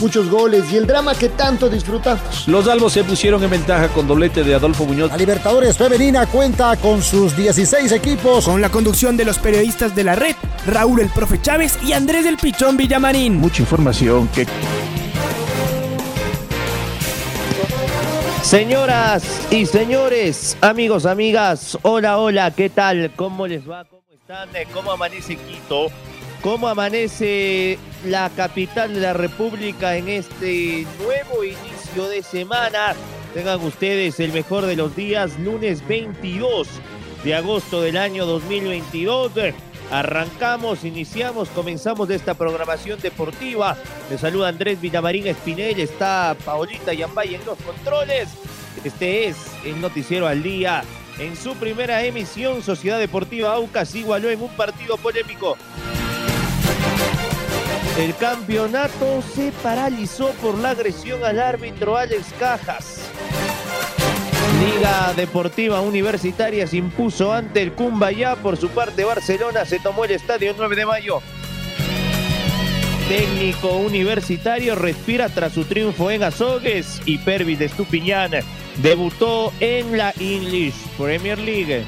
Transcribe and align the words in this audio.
muchos 0.00 0.28
goles 0.30 0.72
y 0.72 0.76
el 0.76 0.86
drama 0.86 1.14
que 1.14 1.28
tanto 1.28 1.68
disfrutamos. 1.68 2.46
Los 2.46 2.68
albos 2.68 2.92
se 2.92 3.04
pusieron 3.04 3.42
en 3.42 3.50
ventaja 3.50 3.88
con 3.88 4.06
doblete 4.06 4.44
de 4.44 4.54
Adolfo 4.54 4.84
Muñoz. 4.84 5.10
La 5.10 5.16
Libertadores 5.16 5.76
Femenina 5.76 6.26
cuenta 6.26 6.76
con 6.76 7.02
sus 7.02 7.36
16 7.36 7.92
equipos. 7.92 8.44
Con 8.44 8.60
la 8.60 8.70
conducción 8.70 9.16
de 9.16 9.24
los 9.24 9.38
periodistas 9.38 9.94
de 9.94 10.04
la 10.04 10.14
red, 10.14 10.36
Raúl 10.66 11.00
el 11.00 11.08
Profe 11.08 11.40
Chávez 11.40 11.78
y 11.84 11.92
Andrés 11.92 12.24
del 12.24 12.36
Pichón 12.36 12.76
Villamarín. 12.76 13.36
Mucha 13.36 13.62
información 13.62 14.28
que... 14.28 14.46
Señoras 18.42 19.24
y 19.50 19.66
señores, 19.66 20.56
amigos, 20.60 21.04
amigas, 21.04 21.76
hola, 21.82 22.18
hola, 22.18 22.52
¿qué 22.52 22.70
tal? 22.70 23.10
¿Cómo 23.16 23.48
les 23.48 23.68
va? 23.68 23.84
¿Cómo 23.86 24.02
están? 24.12 24.48
¿Cómo 24.72 24.92
amanece 24.92 25.34
Quito? 25.34 25.88
Cómo 26.46 26.68
amanece 26.68 27.76
la 28.04 28.30
capital 28.30 28.94
de 28.94 29.00
la 29.00 29.12
República 29.12 29.96
en 29.96 30.08
este 30.08 30.86
nuevo 31.02 31.42
inicio 31.42 32.06
de 32.08 32.22
semana. 32.22 32.94
Tengan 33.34 33.60
ustedes 33.64 34.20
el 34.20 34.32
mejor 34.32 34.64
de 34.64 34.76
los 34.76 34.94
días, 34.94 35.36
lunes 35.40 35.84
22 35.88 36.68
de 37.24 37.34
agosto 37.34 37.80
del 37.80 37.96
año 37.96 38.26
2022. 38.26 39.32
Arrancamos, 39.90 40.84
iniciamos, 40.84 41.48
comenzamos 41.48 42.10
esta 42.10 42.34
programación 42.34 43.00
deportiva. 43.00 43.76
Les 44.08 44.20
saluda 44.20 44.46
Andrés 44.46 44.80
Villamarín 44.80 45.26
Espinel, 45.26 45.80
está 45.80 46.36
Paolita 46.44 46.94
Yambay 46.94 47.34
en 47.34 47.44
los 47.44 47.58
controles. 47.58 48.28
Este 48.84 49.26
es 49.26 49.36
el 49.64 49.80
Noticiero 49.80 50.28
al 50.28 50.44
Día. 50.44 50.84
En 51.18 51.34
su 51.34 51.56
primera 51.56 52.04
emisión, 52.04 52.62
Sociedad 52.62 53.00
Deportiva 53.00 53.52
Aucas 53.52 53.92
igualó 53.96 54.30
en 54.30 54.40
un 54.40 54.50
partido 54.50 54.96
polémico 54.96 55.56
el 57.98 58.14
campeonato 58.16 59.22
se 59.34 59.52
paralizó 59.62 60.30
por 60.42 60.58
la 60.58 60.70
agresión 60.70 61.24
al 61.24 61.40
árbitro 61.40 61.96
Alex 61.96 62.26
Cajas. 62.38 63.00
Liga 64.60 65.12
Deportiva 65.14 65.80
Universitaria 65.80 66.66
se 66.66 66.76
impuso 66.76 67.32
ante 67.32 67.62
el 67.62 67.72
Cumbayá. 67.72 68.36
Por 68.36 68.56
su 68.56 68.68
parte, 68.68 69.04
Barcelona 69.04 69.64
se 69.64 69.78
tomó 69.78 70.04
el 70.04 70.10
estadio 70.10 70.54
9 70.56 70.76
de 70.76 70.86
mayo. 70.86 71.22
Técnico 73.08 73.76
universitario 73.76 74.74
respira 74.74 75.28
tras 75.28 75.52
su 75.52 75.64
triunfo 75.64 76.10
en 76.10 76.22
Azogues 76.22 77.00
y 77.06 77.18
Pervis 77.18 77.58
de 77.58 77.70
debutó 78.82 79.52
en 79.60 79.96
la 79.96 80.12
English 80.18 80.74
Premier 80.98 81.38
League. 81.38 81.84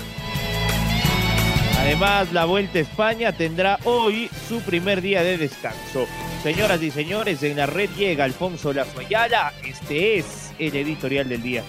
Además, 1.89 2.35
la 2.35 2.45
Vuelta 2.45 2.79
a 2.79 2.83
España 2.83 3.33
tendrá 3.33 3.79
hoy 3.87 4.29
su 4.47 4.61
primer 4.61 5.01
día 5.01 5.23
de 5.23 5.39
descanso. 5.39 6.05
Señoras 6.43 6.83
y 6.83 6.91
señores, 6.91 7.43
en 7.43 7.57
la 7.57 7.65
red 7.65 7.89
llega 7.97 8.25
Alfonso 8.25 8.75
Lazoyala. 8.75 9.55
Este 9.65 10.19
es 10.19 10.53
el 10.59 10.77
editorial 10.77 11.31
del 11.31 11.41
día. 11.41 11.65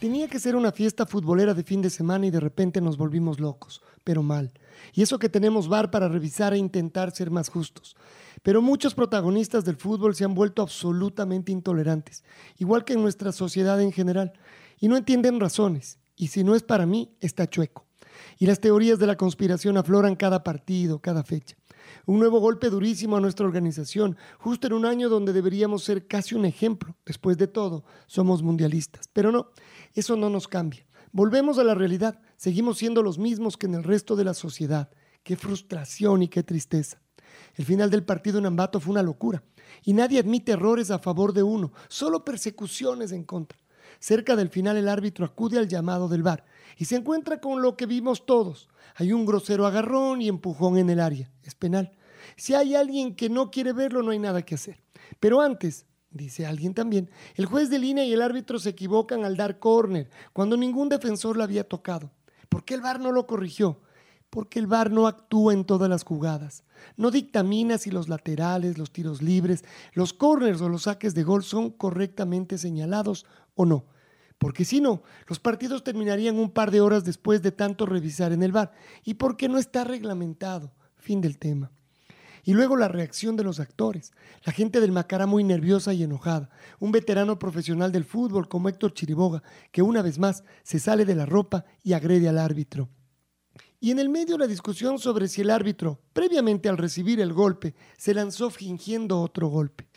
Tenía 0.00 0.26
que 0.26 0.40
ser 0.40 0.56
una 0.56 0.72
fiesta 0.72 1.06
futbolera 1.06 1.54
de 1.54 1.62
fin 1.62 1.80
de 1.80 1.90
semana 1.90 2.26
y 2.26 2.32
de 2.32 2.40
repente 2.40 2.80
nos 2.80 2.96
volvimos 2.96 3.38
locos, 3.38 3.82
pero 4.02 4.24
mal. 4.24 4.52
Y 4.92 5.02
eso 5.02 5.20
que 5.20 5.28
tenemos 5.28 5.68
bar 5.68 5.92
para 5.92 6.08
revisar 6.08 6.52
e 6.52 6.58
intentar 6.58 7.12
ser 7.12 7.30
más 7.30 7.48
justos. 7.48 7.94
Pero 8.42 8.60
muchos 8.60 8.96
protagonistas 8.96 9.64
del 9.64 9.76
fútbol 9.76 10.16
se 10.16 10.24
han 10.24 10.34
vuelto 10.34 10.60
absolutamente 10.60 11.52
intolerantes, 11.52 12.24
igual 12.58 12.84
que 12.84 12.94
en 12.94 13.02
nuestra 13.02 13.30
sociedad 13.30 13.80
en 13.80 13.92
general, 13.92 14.32
y 14.80 14.88
no 14.88 14.96
entienden 14.96 15.38
razones. 15.38 16.00
Y 16.16 16.28
si 16.28 16.42
no 16.42 16.56
es 16.56 16.64
para 16.64 16.84
mí, 16.84 17.16
está 17.20 17.48
chueco 17.48 17.85
y 18.38 18.46
las 18.46 18.60
teorías 18.60 18.98
de 18.98 19.06
la 19.06 19.16
conspiración 19.16 19.76
afloran 19.76 20.16
cada 20.16 20.44
partido, 20.44 21.00
cada 21.00 21.24
fecha. 21.24 21.56
Un 22.04 22.18
nuevo 22.18 22.40
golpe 22.40 22.70
durísimo 22.70 23.16
a 23.16 23.20
nuestra 23.20 23.46
organización, 23.46 24.16
justo 24.38 24.66
en 24.66 24.72
un 24.72 24.86
año 24.86 25.08
donde 25.08 25.32
deberíamos 25.32 25.84
ser 25.84 26.06
casi 26.06 26.34
un 26.34 26.44
ejemplo. 26.44 26.96
Después 27.04 27.38
de 27.38 27.46
todo, 27.46 27.84
somos 28.06 28.42
mundialistas. 28.42 29.08
Pero 29.12 29.32
no, 29.32 29.50
eso 29.94 30.16
no 30.16 30.30
nos 30.30 30.48
cambia. 30.48 30.86
Volvemos 31.12 31.58
a 31.58 31.64
la 31.64 31.74
realidad, 31.74 32.20
seguimos 32.36 32.78
siendo 32.78 33.02
los 33.02 33.18
mismos 33.18 33.56
que 33.56 33.66
en 33.66 33.74
el 33.74 33.84
resto 33.84 34.16
de 34.16 34.24
la 34.24 34.34
sociedad. 34.34 34.90
Qué 35.22 35.36
frustración 35.36 36.22
y 36.22 36.28
qué 36.28 36.42
tristeza. 36.42 37.00
El 37.54 37.64
final 37.64 37.90
del 37.90 38.04
partido 38.04 38.38
en 38.38 38.46
Ambato 38.46 38.80
fue 38.80 38.92
una 38.92 39.02
locura 39.02 39.42
y 39.82 39.92
nadie 39.92 40.18
admite 40.18 40.52
errores 40.52 40.90
a 40.90 40.98
favor 40.98 41.32
de 41.32 41.42
uno, 41.42 41.72
solo 41.88 42.24
persecuciones 42.24 43.12
en 43.12 43.24
contra. 43.24 43.58
Cerca 43.98 44.36
del 44.36 44.50
final 44.50 44.76
el 44.76 44.88
árbitro 44.88 45.24
acude 45.24 45.58
al 45.58 45.68
llamado 45.68 46.08
del 46.08 46.22
VAR 46.22 46.44
y 46.76 46.84
se 46.84 46.96
encuentra 46.96 47.40
con 47.40 47.62
lo 47.62 47.76
que 47.76 47.86
vimos 47.86 48.26
todos. 48.26 48.68
Hay 48.96 49.12
un 49.12 49.26
grosero 49.26 49.66
agarrón 49.66 50.22
y 50.22 50.28
empujón 50.28 50.78
en 50.78 50.90
el 50.90 51.00
área. 51.00 51.30
Es 51.42 51.54
penal. 51.54 51.92
Si 52.36 52.54
hay 52.54 52.74
alguien 52.74 53.14
que 53.14 53.28
no 53.28 53.50
quiere 53.50 53.72
verlo, 53.72 54.02
no 54.02 54.10
hay 54.10 54.18
nada 54.18 54.42
que 54.42 54.56
hacer. 54.56 54.82
Pero 55.20 55.40
antes, 55.40 55.86
dice 56.10 56.46
alguien 56.46 56.74
también, 56.74 57.10
el 57.34 57.46
juez 57.46 57.70
de 57.70 57.78
línea 57.78 58.04
y 58.04 58.12
el 58.12 58.22
árbitro 58.22 58.58
se 58.58 58.70
equivocan 58.70 59.24
al 59.24 59.36
dar 59.36 59.58
córner 59.58 60.10
cuando 60.32 60.56
ningún 60.56 60.88
defensor 60.88 61.36
lo 61.36 61.44
había 61.44 61.64
tocado. 61.64 62.10
¿Por 62.48 62.64
qué 62.64 62.74
el 62.74 62.80
VAR 62.80 63.00
no 63.00 63.12
lo 63.12 63.26
corrigió? 63.26 63.80
Porque 64.30 64.58
el 64.58 64.66
VAR 64.66 64.90
no 64.90 65.06
actúa 65.06 65.52
en 65.52 65.64
todas 65.64 65.88
las 65.88 66.04
jugadas. 66.04 66.64
No 66.96 67.10
dictamina 67.10 67.78
si 67.78 67.90
los 67.90 68.08
laterales, 68.08 68.76
los 68.76 68.92
tiros 68.92 69.22
libres, 69.22 69.64
los 69.92 70.12
corners 70.12 70.60
o 70.60 70.68
los 70.68 70.82
saques 70.82 71.14
de 71.14 71.22
gol 71.22 71.42
son 71.42 71.70
correctamente 71.70 72.58
señalados 72.58 73.24
o 73.56 73.66
no 73.66 73.86
porque 74.38 74.64
si 74.64 74.80
no, 74.80 75.02
los 75.28 75.40
partidos 75.40 75.82
terminarían 75.82 76.38
un 76.38 76.50
par 76.50 76.70
de 76.70 76.80
horas 76.80 77.04
después 77.04 77.42
de 77.42 77.52
tanto 77.52 77.86
revisar 77.86 78.32
en 78.32 78.42
el 78.42 78.52
bar, 78.52 78.72
y 79.04 79.14
porque 79.14 79.48
no 79.48 79.58
está 79.58 79.84
reglamentado. 79.84 80.72
Fin 80.96 81.20
del 81.20 81.38
tema. 81.38 81.70
Y 82.42 82.52
luego 82.52 82.76
la 82.76 82.88
reacción 82.88 83.36
de 83.36 83.44
los 83.44 83.58
actores. 83.58 84.12
La 84.44 84.52
gente 84.52 84.80
del 84.80 84.92
Macará 84.92 85.26
muy 85.26 85.42
nerviosa 85.42 85.94
y 85.94 86.02
enojada. 86.02 86.50
Un 86.78 86.92
veterano 86.92 87.38
profesional 87.38 87.90
del 87.90 88.04
fútbol 88.04 88.48
como 88.48 88.68
Héctor 88.68 88.92
Chiriboga, 88.92 89.42
que 89.72 89.82
una 89.82 90.02
vez 90.02 90.18
más 90.18 90.44
se 90.62 90.78
sale 90.78 91.04
de 91.04 91.16
la 91.16 91.26
ropa 91.26 91.64
y 91.82 91.94
agrede 91.94 92.28
al 92.28 92.38
árbitro. 92.38 92.88
Y 93.80 93.90
en 93.90 93.98
el 93.98 94.08
medio 94.08 94.38
la 94.38 94.46
discusión 94.46 94.98
sobre 94.98 95.28
si 95.28 95.40
el 95.40 95.50
árbitro, 95.50 96.00
previamente 96.12 96.68
al 96.68 96.78
recibir 96.78 97.20
el 97.20 97.32
golpe, 97.32 97.74
se 97.96 98.14
lanzó 98.14 98.50
fingiendo 98.50 99.20
otro 99.20 99.48
golpe 99.48 99.88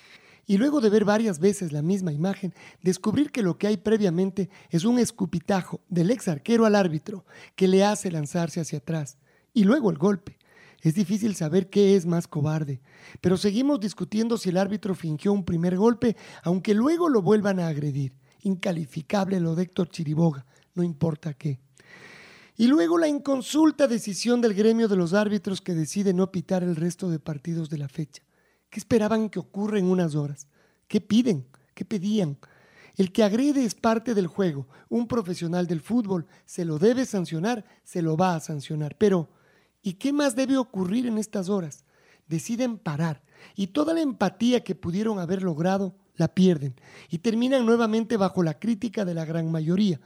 y 0.50 0.58
luego 0.58 0.82
de 0.82 0.90
ver 0.90 1.06
varias 1.06 1.38
veces 1.38 1.72
la 1.72 1.84
misma 1.84 2.12
imagen, 2.12 2.56
descubrir 2.82 3.32
que 3.32 3.44
lo 3.44 3.60
que 3.60 3.68
hay 3.68 3.78
previamente 3.78 4.50
es 4.72 4.84
un 4.84 4.98
escupitajo 4.98 5.82
del 5.90 6.10
ex 6.10 6.28
arquero 6.28 6.66
al 6.66 6.74
árbitro 6.74 7.24
que 7.56 7.68
le 7.68 7.86
hace 7.86 8.10
lanzarse 8.10 8.60
hacia 8.60 8.80
atrás 8.80 9.20
y 9.54 9.64
luego 9.64 9.92
el 9.92 10.00
golpe. 10.00 10.40
Es 10.82 10.96
difícil 10.96 11.36
saber 11.36 11.70
qué 11.70 11.96
es 11.96 12.08
más 12.08 12.28
cobarde, 12.28 12.82
pero 13.22 13.38
seguimos 13.38 13.80
discutiendo 13.80 14.40
si 14.40 14.50
el 14.50 14.58
árbitro 14.58 14.96
fingió 14.96 15.34
un 15.34 15.46
primer 15.46 15.78
golpe, 15.78 16.18
aunque 16.42 16.74
luego 16.74 17.10
lo 17.10 17.22
vuelvan 17.22 17.60
a 17.60 17.68
agredir. 17.68 18.16
Incalificable 18.42 19.40
lo 19.40 19.54
de 19.54 19.62
Héctor 19.62 19.90
Chiriboga, 19.90 20.48
no 20.74 20.81
importa 20.81 21.36
qué. 21.36 21.60
Y 22.58 22.66
luego 22.66 22.98
la 22.98 23.08
inconsulta 23.08 23.88
decisión 23.88 24.42
del 24.42 24.56
gremio 24.56 24.88
de 24.88 24.96
los 24.96 25.14
árbitros 25.14 25.62
que 25.62 25.76
decide 25.76 26.12
no 26.12 26.31
pitar 26.31 26.64
el 26.64 26.76
resto 26.76 27.08
de 27.08 27.20
partidos 27.20 27.70
de 27.70 27.78
la 27.78 27.88
fecha. 27.88 28.24
¿Qué 28.69 28.80
esperaban 28.80 29.30
que 29.30 29.40
ocurra 29.40 29.80
en 29.80 29.85
unas 29.85 30.16
horas? 30.16 30.47
¿Qué 30.88 31.02
piden? 31.02 31.47
¿Qué 31.74 31.85
pedían? 31.85 32.38
El 32.96 33.12
que 33.12 33.24
agrede 33.24 33.63
es 33.63 33.75
parte 33.75 34.13
del 34.13 34.28
juego. 34.28 34.68
Un 34.90 35.07
profesional 35.07 35.68
del 35.68 35.81
fútbol 35.81 36.28
se 36.46 36.66
lo 36.66 36.80
debe 36.80 37.06
sancionar, 37.06 37.66
se 37.84 38.02
lo 38.02 38.18
va 38.18 38.35
a 38.35 38.40
sancionar. 38.40 38.97
Pero, 38.97 39.30
¿y 39.81 39.94
qué 39.94 40.12
más 40.12 40.35
debe 40.35 40.57
ocurrir 40.57 41.07
en 41.07 41.18
estas 41.18 41.50
horas? 41.50 41.85
Deciden 42.27 42.77
parar 42.77 43.24
y 43.56 43.68
toda 43.68 43.94
la 43.94 44.01
empatía 44.01 44.63
que 44.63 44.75
pudieron 44.75 45.19
haber 45.19 45.44
logrado 45.44 45.95
la 46.16 46.27
pierden 46.27 46.75
y 47.10 47.19
terminan 47.19 47.66
nuevamente 47.66 48.18
bajo 48.18 48.44
la 48.44 48.60
crítica 48.60 49.06
de 49.06 49.13
la 49.13 49.25
gran 49.25 49.50
mayoría 49.50 50.00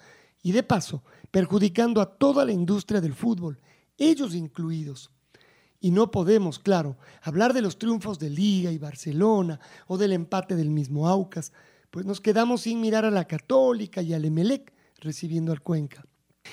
y 0.43 0.51
de 0.51 0.61
paso 0.61 1.03
perjudicando 1.31 1.99
a 1.99 2.17
toda 2.17 2.45
la 2.45 2.51
industria 2.51 3.01
del 3.01 3.15
fútbol, 3.15 3.59
ellos 3.97 4.35
incluidos. 4.35 5.09
Y 5.83 5.91
no 5.91 6.11
podemos, 6.11 6.59
claro, 6.59 6.95
hablar 7.21 7.51
de 7.51 7.61
los 7.61 7.77
triunfos 7.77 8.17
de 8.17 8.29
Liga 8.29 8.71
y 8.71 8.77
Barcelona 8.77 9.59
o 9.85 9.97
del 9.97 10.13
empate 10.13 10.55
del 10.55 10.69
mismo 10.69 11.09
Aucas, 11.09 11.51
pues 11.91 12.05
nos 12.05 12.21
quedamos 12.21 12.61
sin 12.61 12.79
mirar 12.79 13.03
a 13.03 13.11
la 13.11 13.25
Católica 13.25 14.01
y 14.01 14.13
al 14.13 14.23
Emelec 14.23 14.71
recibiendo 15.01 15.51
al 15.51 15.61
Cuenca. 15.61 16.05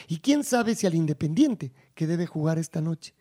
Y 0.09 0.19
quién 0.19 0.43
sabe 0.43 0.75
si 0.75 0.89
al 0.89 0.97
Independiente, 0.97 1.73
que 1.95 2.09
debe 2.09 2.27
jugar 2.27 2.59
esta 2.59 2.81
noche. 2.81 3.15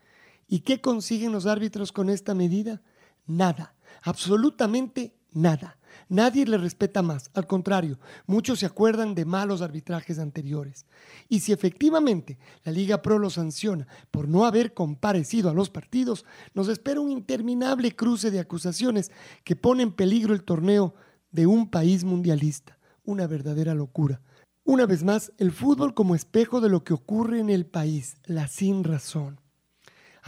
¿Y 0.47 0.61
qué 0.61 0.81
consiguen 0.81 1.31
los 1.31 1.45
árbitros 1.45 1.91
con 1.91 2.09
esta 2.09 2.33
medida? 2.33 2.81
Nada, 3.27 3.75
absolutamente 4.01 5.13
nada. 5.31 5.77
Nadie 6.07 6.45
le 6.45 6.57
respeta 6.57 7.01
más, 7.01 7.29
al 7.33 7.45
contrario, 7.45 7.99
muchos 8.25 8.59
se 8.59 8.65
acuerdan 8.65 9.15
de 9.15 9.25
malos 9.25 9.61
arbitrajes 9.61 10.17
anteriores. 10.17 10.85
Y 11.27 11.41
si 11.41 11.51
efectivamente 11.51 12.39
la 12.63 12.71
Liga 12.71 13.01
Pro 13.01 13.19
lo 13.19 13.29
sanciona 13.29 13.87
por 14.11 14.27
no 14.27 14.45
haber 14.45 14.73
comparecido 14.73 15.49
a 15.49 15.53
los 15.53 15.69
partidos, 15.69 16.25
nos 16.53 16.67
espera 16.67 16.99
un 16.99 17.11
interminable 17.11 17.95
cruce 17.95 18.31
de 18.31 18.39
acusaciones 18.39 19.11
que 19.43 19.55
pone 19.55 19.83
en 19.83 19.91
peligro 19.91 20.33
el 20.33 20.43
torneo 20.43 20.95
de 21.31 21.45
un 21.45 21.69
país 21.69 22.03
mundialista. 22.03 22.77
Una 23.03 23.27
verdadera 23.27 23.73
locura. 23.73 24.21
Una 24.63 24.85
vez 24.85 25.03
más, 25.03 25.31
el 25.37 25.51
fútbol 25.51 25.93
como 25.93 26.15
espejo 26.15 26.61
de 26.61 26.69
lo 26.69 26.83
que 26.83 26.93
ocurre 26.93 27.39
en 27.39 27.49
el 27.49 27.65
país, 27.65 28.17
la 28.25 28.47
sin 28.47 28.83
razón. 28.83 29.39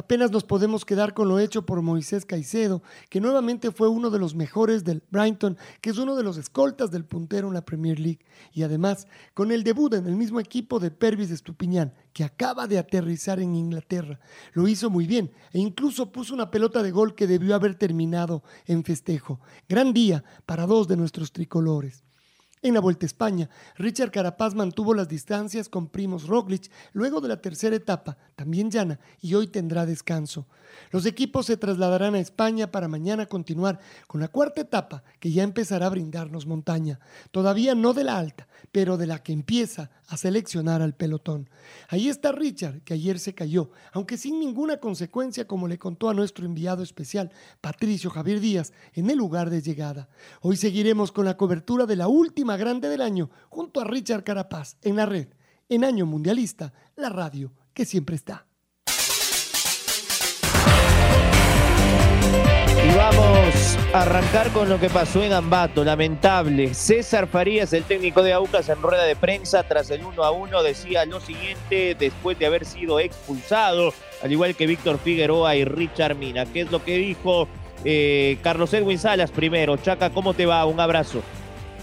Apenas 0.01 0.31
nos 0.31 0.43
podemos 0.43 0.83
quedar 0.83 1.13
con 1.13 1.27
lo 1.27 1.37
hecho 1.37 1.63
por 1.63 1.83
Moisés 1.83 2.25
Caicedo, 2.25 2.81
que 3.07 3.21
nuevamente 3.21 3.69
fue 3.69 3.87
uno 3.87 4.09
de 4.09 4.17
los 4.17 4.33
mejores 4.33 4.83
del 4.83 5.03
Brighton, 5.11 5.59
que 5.79 5.91
es 5.91 5.99
uno 5.99 6.15
de 6.15 6.23
los 6.23 6.37
escoltas 6.37 6.89
del 6.89 7.05
puntero 7.05 7.49
en 7.49 7.53
la 7.53 7.63
Premier 7.63 7.99
League, 7.99 8.25
y 8.51 8.63
además 8.63 9.07
con 9.35 9.51
el 9.51 9.63
debut 9.63 9.93
en 9.93 10.07
el 10.07 10.15
mismo 10.15 10.39
equipo 10.39 10.79
de 10.79 10.89
Pervis 10.89 11.29
Estupiñán, 11.29 11.93
que 12.13 12.23
acaba 12.23 12.65
de 12.65 12.79
aterrizar 12.79 13.39
en 13.39 13.53
Inglaterra. 13.53 14.19
Lo 14.53 14.67
hizo 14.67 14.89
muy 14.89 15.05
bien 15.05 15.29
e 15.53 15.59
incluso 15.59 16.11
puso 16.11 16.33
una 16.33 16.49
pelota 16.49 16.81
de 16.81 16.89
gol 16.89 17.13
que 17.13 17.27
debió 17.27 17.53
haber 17.53 17.75
terminado 17.75 18.41
en 18.65 18.83
festejo. 18.83 19.39
Gran 19.69 19.93
día 19.93 20.23
para 20.47 20.65
dos 20.65 20.87
de 20.87 20.97
nuestros 20.97 21.31
tricolores. 21.31 22.03
En 22.63 22.75
la 22.75 22.79
Vuelta 22.79 23.05
a 23.05 23.07
España, 23.07 23.49
Richard 23.75 24.11
Carapaz 24.11 24.53
mantuvo 24.53 24.93
las 24.93 25.07
distancias 25.07 25.67
con 25.67 25.87
Primos 25.87 26.27
Roglic 26.27 26.69
luego 26.93 27.19
de 27.19 27.27
la 27.27 27.41
tercera 27.41 27.75
etapa, 27.75 28.17
también 28.35 28.69
llana, 28.69 28.99
y 29.19 29.33
hoy 29.33 29.47
tendrá 29.47 29.87
descanso. 29.87 30.45
Los 30.91 31.07
equipos 31.07 31.47
se 31.47 31.57
trasladarán 31.57 32.13
a 32.13 32.19
España 32.19 32.71
para 32.71 32.87
mañana 32.87 33.25
continuar 33.25 33.79
con 34.05 34.21
la 34.21 34.27
cuarta 34.27 34.61
etapa 34.61 35.03
que 35.19 35.31
ya 35.31 35.41
empezará 35.41 35.87
a 35.87 35.89
brindarnos 35.89 36.45
montaña, 36.45 36.99
todavía 37.31 37.73
no 37.73 37.93
de 37.93 38.03
la 38.03 38.19
alta, 38.19 38.47
pero 38.71 38.95
de 38.95 39.07
la 39.07 39.23
que 39.23 39.33
empieza 39.33 39.89
a 40.07 40.17
seleccionar 40.17 40.81
al 40.81 40.93
pelotón. 40.93 41.49
Ahí 41.87 42.09
está 42.09 42.31
Richard, 42.31 42.81
que 42.81 42.93
ayer 42.93 43.17
se 43.17 43.33
cayó, 43.33 43.71
aunque 43.91 44.17
sin 44.17 44.39
ninguna 44.39 44.77
consecuencia 44.77 45.47
como 45.47 45.67
le 45.67 45.79
contó 45.79 46.09
a 46.09 46.13
nuestro 46.13 46.45
enviado 46.45 46.83
especial, 46.83 47.31
Patricio 47.59 48.11
Javier 48.11 48.39
Díaz, 48.39 48.71
en 48.93 49.09
el 49.09 49.17
lugar 49.17 49.49
de 49.49 49.61
llegada. 49.61 50.09
Hoy 50.41 50.57
seguiremos 50.57 51.11
con 51.11 51.25
la 51.25 51.37
cobertura 51.37 51.85
de 51.85 51.95
la 51.95 52.07
última 52.07 52.50
grande 52.57 52.89
del 52.89 53.01
año 53.01 53.29
junto 53.49 53.81
a 53.81 53.83
Richard 53.85 54.23
Carapaz 54.23 54.77
en 54.81 54.95
la 54.95 55.05
red, 55.05 55.27
en 55.69 55.83
Año 55.83 56.05
Mundialista, 56.05 56.73
la 56.95 57.09
radio 57.09 57.53
que 57.73 57.85
siempre 57.85 58.15
está. 58.15 58.45
Y 62.83 62.95
vamos 62.95 63.77
a 63.93 64.01
arrancar 64.01 64.49
con 64.51 64.67
lo 64.67 64.79
que 64.79 64.89
pasó 64.89 65.23
en 65.23 65.33
Ambato, 65.33 65.83
lamentable. 65.83 66.73
César 66.73 67.27
Farías, 67.27 67.73
el 67.73 67.83
técnico 67.83 68.23
de 68.23 68.33
Aucas 68.33 68.69
en 68.69 68.81
rueda 68.81 69.03
de 69.03 69.15
prensa 69.15 69.63
tras 69.63 69.91
el 69.91 70.03
1 70.03 70.23
a 70.23 70.31
1, 70.31 70.63
decía 70.63 71.05
lo 71.05 71.19
siguiente 71.19 71.95
después 71.99 72.39
de 72.39 72.47
haber 72.47 72.65
sido 72.65 72.99
expulsado, 72.99 73.93
al 74.23 74.31
igual 74.31 74.55
que 74.55 74.65
Víctor 74.65 74.97
Figueroa 74.97 75.55
y 75.55 75.65
Richard 75.65 76.15
Mina. 76.15 76.45
¿Qué 76.45 76.61
es 76.61 76.71
lo 76.71 76.83
que 76.83 76.97
dijo 76.97 77.47
eh, 77.85 78.39
Carlos 78.41 78.73
Edwin 78.73 78.97
Salas 78.97 79.29
primero? 79.29 79.77
Chaca, 79.77 80.09
¿cómo 80.09 80.33
te 80.33 80.47
va? 80.47 80.65
Un 80.65 80.79
abrazo. 80.79 81.21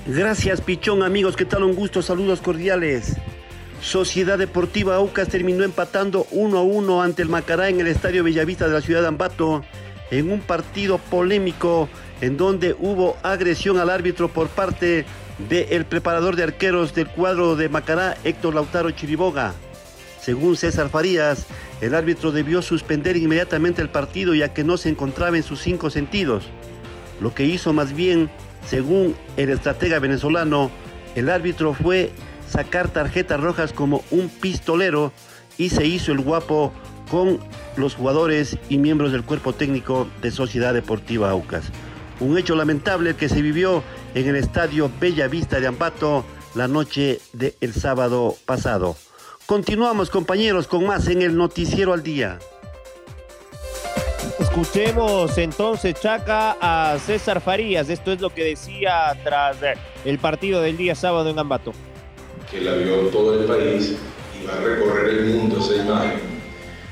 Gracias, 0.06 0.60
Pichón, 0.60 1.02
amigos. 1.02 1.36
¿Qué 1.36 1.44
tal? 1.44 1.64
Un 1.64 1.74
gusto. 1.74 2.02
Saludos 2.02 2.40
cordiales. 2.40 3.16
Sociedad 3.80 4.38
Deportiva 4.38 4.96
Aucas 4.96 5.28
terminó 5.28 5.64
empatando 5.64 6.26
1 6.30 6.58
a 6.58 6.62
1 6.62 7.02
ante 7.02 7.22
el 7.22 7.28
Macará 7.28 7.68
en 7.68 7.80
el 7.80 7.86
Estadio 7.86 8.24
Bellavista 8.24 8.66
de 8.66 8.72
la 8.72 8.80
ciudad 8.80 9.02
de 9.02 9.08
Ambato 9.08 9.62
en 10.10 10.32
un 10.32 10.40
partido 10.40 10.98
polémico 10.98 11.88
en 12.20 12.36
donde 12.36 12.74
hubo 12.78 13.16
agresión 13.22 13.78
al 13.78 13.90
árbitro 13.90 14.28
por 14.28 14.48
parte 14.48 15.04
del 15.48 15.84
preparador 15.84 16.34
de 16.34 16.42
arqueros 16.42 16.94
del 16.94 17.06
cuadro 17.06 17.54
de 17.54 17.68
Macará, 17.68 18.16
Héctor 18.24 18.54
Lautaro 18.54 18.90
Chiriboga. 18.90 19.54
Según 20.20 20.56
César 20.56 20.88
Farías, 20.88 21.46
el 21.80 21.94
árbitro 21.94 22.32
debió 22.32 22.62
suspender 22.62 23.16
inmediatamente 23.16 23.80
el 23.80 23.88
partido 23.88 24.34
ya 24.34 24.52
que 24.52 24.64
no 24.64 24.76
se 24.76 24.88
encontraba 24.88 25.36
en 25.36 25.44
sus 25.44 25.60
cinco 25.60 25.90
sentidos. 25.90 26.44
Lo 27.20 27.34
que 27.34 27.44
hizo 27.44 27.72
más 27.72 27.94
bien, 27.94 28.28
según 28.68 29.16
el 29.36 29.50
estratega 29.50 29.98
venezolano, 29.98 30.70
el 31.14 31.30
árbitro 31.30 31.72
fue 31.72 32.12
sacar 32.48 32.88
tarjetas 32.88 33.40
rojas 33.40 33.72
como 33.72 34.04
un 34.10 34.28
pistolero 34.28 35.12
y 35.56 35.70
se 35.70 35.86
hizo 35.86 36.12
el 36.12 36.20
guapo 36.20 36.72
con 37.10 37.40
los 37.76 37.94
jugadores 37.94 38.58
y 38.68 38.78
miembros 38.78 39.12
del 39.12 39.24
cuerpo 39.24 39.54
técnico 39.54 40.06
de 40.20 40.30
Sociedad 40.30 40.74
Deportiva 40.74 41.30
Aucas. 41.30 41.70
Un 42.20 42.36
hecho 42.36 42.54
lamentable 42.56 43.16
que 43.16 43.28
se 43.28 43.40
vivió 43.40 43.82
en 44.14 44.28
el 44.28 44.36
estadio 44.36 44.90
Bella 45.00 45.28
Vista 45.28 45.60
de 45.60 45.66
Ambato 45.66 46.24
la 46.54 46.68
noche 46.68 47.20
del 47.32 47.72
sábado 47.72 48.36
pasado. 48.44 48.96
Continuamos 49.46 50.10
compañeros 50.10 50.66
con 50.66 50.86
más 50.86 51.08
en 51.08 51.22
el 51.22 51.36
Noticiero 51.36 51.94
al 51.94 52.02
Día. 52.02 52.38
Escuchemos 54.38 55.36
entonces, 55.36 55.94
Chaca, 56.00 56.56
a 56.60 56.96
César 56.98 57.40
Farías. 57.40 57.88
Esto 57.88 58.12
es 58.12 58.20
lo 58.20 58.30
que 58.30 58.44
decía 58.44 59.18
tras 59.24 59.56
el 60.04 60.18
partido 60.18 60.60
del 60.62 60.76
día 60.76 60.94
sábado 60.94 61.28
en 61.28 61.38
Ambato. 61.38 61.72
Que 62.48 62.60
la 62.60 62.74
vio 62.74 63.08
todo 63.08 63.40
el 63.40 63.46
país 63.46 63.96
y 64.40 64.46
va 64.46 64.54
a 64.54 64.60
recorrer 64.60 65.08
el 65.08 65.34
mundo 65.34 65.58
esa 65.58 65.82
imagen 65.82 66.20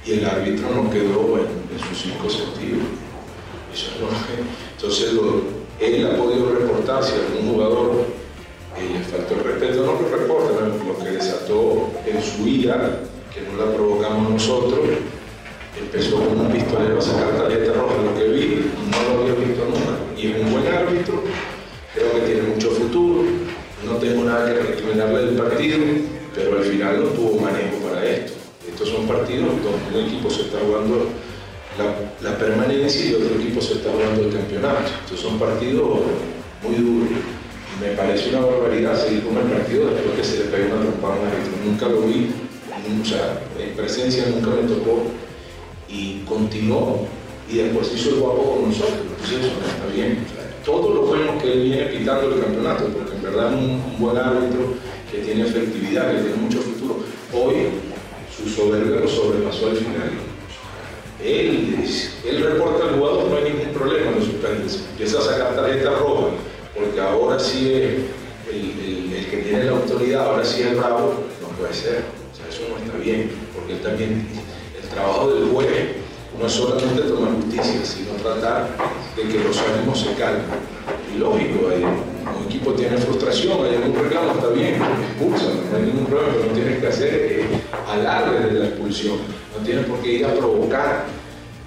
y 0.04 0.12
el 0.14 0.26
árbitro 0.26 0.70
no 0.70 0.90
quedó 0.90 1.38
en, 1.38 1.78
sus 1.88 1.98
cinco 1.98 2.28
sentidos. 2.28 2.84
Eso 3.72 3.90
entonces 4.76 5.12
él 5.80 6.06
ha 6.06 6.16
podido 6.16 6.52
reportar 6.52 7.04
si 7.04 7.12
algún 7.14 7.52
jugador 7.52 8.06
eh, 8.76 8.90
le 8.92 9.04
faltó 9.04 9.34
el 9.34 9.44
respeto, 9.44 9.84
no 9.84 9.92
lo 10.00 10.16
reporta, 10.16 10.66
lo 10.66 10.98
que 10.98 11.10
desató 11.10 11.90
en 12.06 12.22
su 12.22 12.46
ira, 12.46 13.00
que 13.32 13.42
no 13.42 13.64
la 13.64 13.72
provocamos 13.72 14.30
nosotros, 14.30 14.80
empezó 15.78 16.16
con 16.16 16.40
un 16.40 16.52
pistolero 16.52 16.98
a 16.98 17.02
sacar 17.02 17.36
tarjeta 17.36 17.72
roja, 17.72 17.94
lo 18.02 18.14
que 18.18 18.28
vi, 18.28 18.70
no 18.90 19.14
lo 19.14 19.22
había 19.22 19.46
visto 19.46 19.64
nunca. 19.64 19.96
Y 20.16 20.32
es 20.32 20.40
un 20.40 20.52
buen 20.52 20.66
árbitro, 20.66 21.22
creo 21.94 22.12
que 22.14 22.20
tiene 22.20 22.42
mucho 22.42 22.70
futuro, 22.70 23.24
no 23.84 23.96
tengo 23.96 24.24
nada 24.24 24.46
que 24.46 24.60
recriminarle 24.60 25.26
del 25.26 25.36
partido, 25.36 25.78
pero 26.34 26.58
al 26.58 26.64
final 26.64 27.00
no 27.00 27.06
tuvo 27.10 27.40
manejo 27.40 27.76
para 27.88 28.04
esto. 28.04 28.32
Estos 28.68 28.88
son 28.88 29.06
partidos 29.06 29.48
donde 29.62 29.98
un 29.98 30.06
equipo 30.06 30.28
se 30.28 30.42
está 30.42 30.58
jugando 30.58 31.08
la, 32.22 32.38
permanencia 32.38 33.06
y 33.06 33.14
otro 33.14 33.36
equipo 33.36 33.60
se 33.60 33.74
está 33.74 33.90
jugando 33.90 34.22
el 34.22 34.32
campeonato. 34.32 34.90
Estos 35.04 35.20
son 35.20 35.38
partidos 35.38 36.00
muy 36.62 36.74
duros. 36.76 37.08
Me 37.80 37.92
parece 37.92 38.30
una 38.30 38.40
barbaridad 38.40 38.96
seguir 38.96 39.24
con 39.24 39.36
el 39.36 39.44
partido 39.44 39.90
después 39.90 40.16
que 40.16 40.24
se 40.24 40.38
le 40.38 40.44
pega 40.44 40.74
una 40.74 40.82
trompada 40.82 41.14
a 41.14 41.18
un 41.18 41.72
Nunca 41.72 41.88
lo 41.88 42.02
vi, 42.02 42.30
o 42.72 43.60
en 43.60 43.76
presencia 43.76 44.24
nunca 44.28 44.50
me 44.50 44.68
tocó. 44.68 45.04
Y 45.88 46.20
continuó 46.20 47.06
y 47.48 47.58
después 47.58 47.92
hizo 47.94 48.10
el 48.10 48.16
guapo 48.16 48.56
con 48.56 48.68
nosotros. 48.68 48.98
Entonces 49.02 49.38
eso 49.38 49.60
no 49.60 49.66
está 49.66 49.86
bien. 49.94 50.18
todo 50.64 50.94
lo 50.94 51.02
bueno 51.02 51.38
que 51.38 51.52
él 51.52 51.62
viene 51.62 51.90
quitando 51.90 52.34
el 52.34 52.42
campeonato, 52.42 52.86
porque 52.86 53.16
en 53.16 53.22
verdad 53.22 53.52
es 53.52 53.60
un, 53.60 53.98
buen 53.98 54.16
árbitro 54.16 54.74
que 55.10 55.18
tiene 55.18 55.42
efectividad, 55.42 56.10
que 56.10 56.22
tiene 56.22 56.36
mucho 56.36 56.58
futuro. 56.58 56.96
Hoy 57.32 57.54
su 58.36 58.48
soberbia 58.48 59.06
sobrepasó 59.08 59.68
al 59.68 59.76
final. 59.76 60.10
Él, 61.24 61.76
él 62.28 62.42
reporta 62.42 62.84
al 62.84 62.98
jugador, 62.98 63.30
no 63.30 63.36
hay 63.36 63.44
ningún 63.44 63.72
problema, 63.72 64.10
lo 64.10 64.20
suspende. 64.20 64.72
Empieza 64.90 65.18
a 65.18 65.22
sacar 65.22 65.56
tarjeta 65.56 65.90
roja, 65.90 66.28
porque 66.74 67.00
ahora 67.00 67.38
sí 67.38 67.72
es 67.72 67.82
el, 68.52 69.14
el, 69.14 69.26
que 69.30 69.36
tiene 69.38 69.64
la 69.64 69.72
autoridad, 69.72 70.26
ahora 70.26 70.44
sí 70.44 70.62
es 70.62 70.76
bravo, 70.76 71.14
no 71.40 71.48
puede 71.56 71.72
ser. 71.72 72.04
O 72.32 72.36
sea, 72.36 72.48
eso 72.48 72.68
no 72.68 72.76
está 72.76 72.98
bien, 72.98 73.30
porque 73.54 73.74
él 73.74 73.80
también, 73.80 74.10
el 74.10 74.45
trabajo 74.96 75.30
del 75.30 75.50
juez 75.50 75.68
no 76.40 76.46
es 76.46 76.52
solamente 76.52 77.02
tomar 77.02 77.34
justicia, 77.34 77.84
sino 77.84 78.12
tratar 78.22 78.68
de 79.16 79.22
que 79.22 79.44
los 79.44 79.58
ánimos 79.58 80.00
se 80.00 80.14
calmen. 80.14 80.44
Y 81.14 81.18
lógico, 81.18 81.68
hay, 81.70 81.82
un 81.84 82.44
equipo 82.46 82.72
tiene 82.72 82.96
frustración, 82.96 83.64
hay 83.64 83.76
algún 83.76 83.94
reclamo, 84.02 84.32
está 84.32 84.48
bien, 84.48 84.74
expulsa, 84.74 85.46
no 85.70 85.76
hay 85.76 85.82
ningún 85.84 86.06
problema, 86.06 86.32
pero 86.34 86.46
no 86.46 86.52
tienes 86.52 86.80
que 86.80 86.86
hacer 86.86 87.14
eh, 87.14 87.46
alarde 87.88 88.52
de 88.52 88.58
la 88.58 88.66
expulsión, 88.66 89.16
no 89.56 89.64
tienes 89.64 89.86
por 89.86 89.98
qué 90.00 90.12
ir 90.14 90.26
a 90.26 90.34
provocar. 90.34 91.04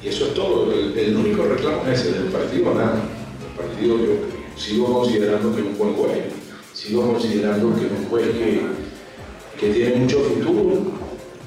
Y 0.03 0.07
eso 0.07 0.27
es 0.27 0.33
todo, 0.33 0.71
el, 0.71 1.15
único 1.15 1.43
reclamo 1.43 1.83
es 1.91 1.99
ese, 1.99 2.13
del 2.13 2.31
partido 2.31 2.73
nada. 2.73 3.01
El 3.49 3.65
partido 3.65 3.97
yo 3.97 4.13
sigo 4.55 4.93
considerando 4.93 5.53
que 5.53 5.61
es 5.61 5.67
un 5.67 5.77
buen 5.77 5.93
juez, 5.93 6.23
sigo 6.73 7.11
considerando 7.11 7.75
que 7.75 7.85
es 7.85 7.91
un 7.91 8.05
juez 8.09 8.27
que 9.59 9.69
tiene 9.71 9.95
mucho 9.97 10.19
futuro, 10.19 10.88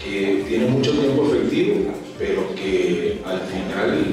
que 0.05 0.45
tiene 0.49 0.67
mucho 0.67 0.93
tiempo 0.93 1.27
efectivo, 1.27 1.93
pero 2.19 2.55
que 2.55 3.21
al 3.25 3.41
final 3.41 4.05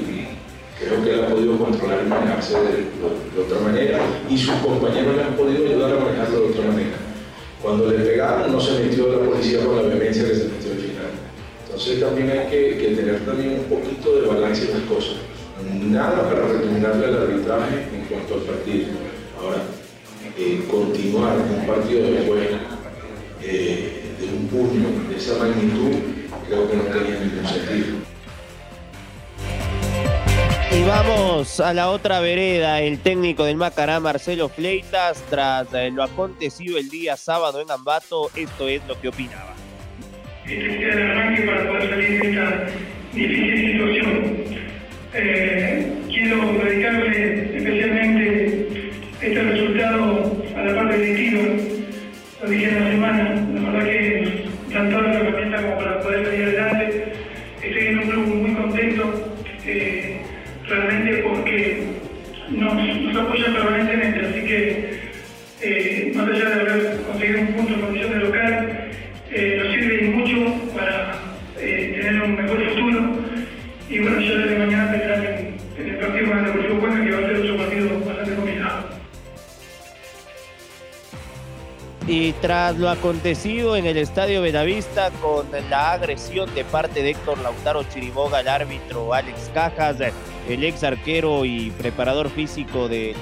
creo 0.78 1.04
que 1.04 1.12
él 1.12 1.24
ha 1.24 1.28
podido 1.28 1.58
controlar 1.58 2.00
y 2.04 2.08
manejarse 2.08 2.54
de, 2.54 3.40
otra 3.40 3.60
manera 3.60 4.00
y 4.28 4.38
sus 4.38 4.54
compañeros 4.56 5.16
le 5.16 5.22
han 5.22 5.36
podido 5.36 5.66
ayudar 5.66 5.96
a 5.96 6.04
manejarlo 6.04 6.40
de 6.40 6.46
otra 6.46 6.64
manera. 6.66 6.96
Cuando 7.62 7.90
le 7.90 7.98
pegaron 7.98 8.52
no 8.52 8.60
se 8.60 8.84
metió 8.84 9.12
la 9.12 9.18
policía 9.28 9.64
con 9.64 9.76
la 9.76 9.82
vehemencia 9.82 10.24
que 10.24 10.34
se 10.34 10.44
metió 10.44 10.72
al 10.72 10.78
final. 10.78 11.10
Entonces 11.64 12.00
también 12.00 12.30
hay 12.30 12.46
que, 12.48 12.94
tener 12.96 13.20
también 13.20 13.60
un 13.60 13.64
poquito 13.64 14.20
de 14.20 14.26
balance 14.28 14.64
en 14.64 14.78
las 14.78 14.88
cosas. 14.88 15.16
nada 15.62 16.28
para 16.28 16.46
recomendarle 16.46 17.06
al 17.06 17.22
arbitraje 17.22 17.76
en 17.94 18.04
cuanto 18.08 18.34
al 18.34 18.40
partido. 18.40 18.86
Ahora, 19.38 19.62
eh, 20.38 20.64
continuar 20.70 21.36
un 21.36 21.66
partido 21.66 22.00
eh, 22.00 22.10
de 22.12 22.20
un 22.20 23.99
puño 24.50 25.08
de 25.08 25.16
esa 25.16 25.38
magnitud, 25.38 25.96
creo 26.48 26.70
que 26.70 26.76
no 26.76 26.82
tenía 26.84 27.20
ningún 27.20 27.46
sentido. 27.46 27.98
Y 30.72 30.82
vamos 30.84 31.58
a 31.60 31.74
la 31.74 31.90
otra 31.90 32.20
vereda, 32.20 32.80
el 32.80 33.00
técnico 33.00 33.44
del 33.44 33.56
Macará, 33.56 33.98
Marcelo 33.98 34.48
Fleitas, 34.48 35.22
tras 35.28 35.72
eh, 35.74 35.90
lo 35.90 36.02
acontecido 36.02 36.78
el 36.78 36.88
día 36.88 37.16
sábado 37.16 37.60
en 37.60 37.70
Ambato, 37.70 38.30
esto 38.36 38.68
es 38.68 38.80
lo 38.86 39.00
que 39.00 39.08
opinaba. 39.08 39.54
Este 40.44 40.88
es 40.88 40.94
el 40.94 41.02
arranque 41.02 41.42
para 41.42 41.66
poder 41.66 41.90
salir 41.90 42.20
de 42.20 42.30
esta 42.30 42.66
difícil 43.12 43.72
situación. 43.72 44.44
Eh, 45.12 45.92
quiero 46.08 46.52
dedicarle 46.64 47.56
especialmente 47.56 48.92
este 49.20 49.42
resultado 49.42 50.36
a 50.56 50.62
la 50.62 50.74
parte 50.74 50.98
directiva. 50.98 51.42
Lo 52.42 52.48
dije 52.48 52.70
lo 82.78 82.88
acontecido 82.88 83.76
en 83.76 83.86
el 83.86 83.96
Estadio 83.96 84.42
Benavista 84.42 85.10
con 85.22 85.46
la 85.70 85.92
agresión 85.92 86.52
de 86.54 86.64
parte 86.64 87.02
de 87.02 87.10
Héctor 87.10 87.38
Lautaro 87.38 87.82
Chiriboga 87.84 88.38
al 88.38 88.48
árbitro 88.48 89.14
Alex 89.14 89.50
Cajas, 89.54 89.96
el 90.48 90.64
ex 90.64 90.84
arquero 90.84 91.44
y 91.44 91.70
preparador 91.70 92.28
físico 92.28 92.88
de, 92.88 93.14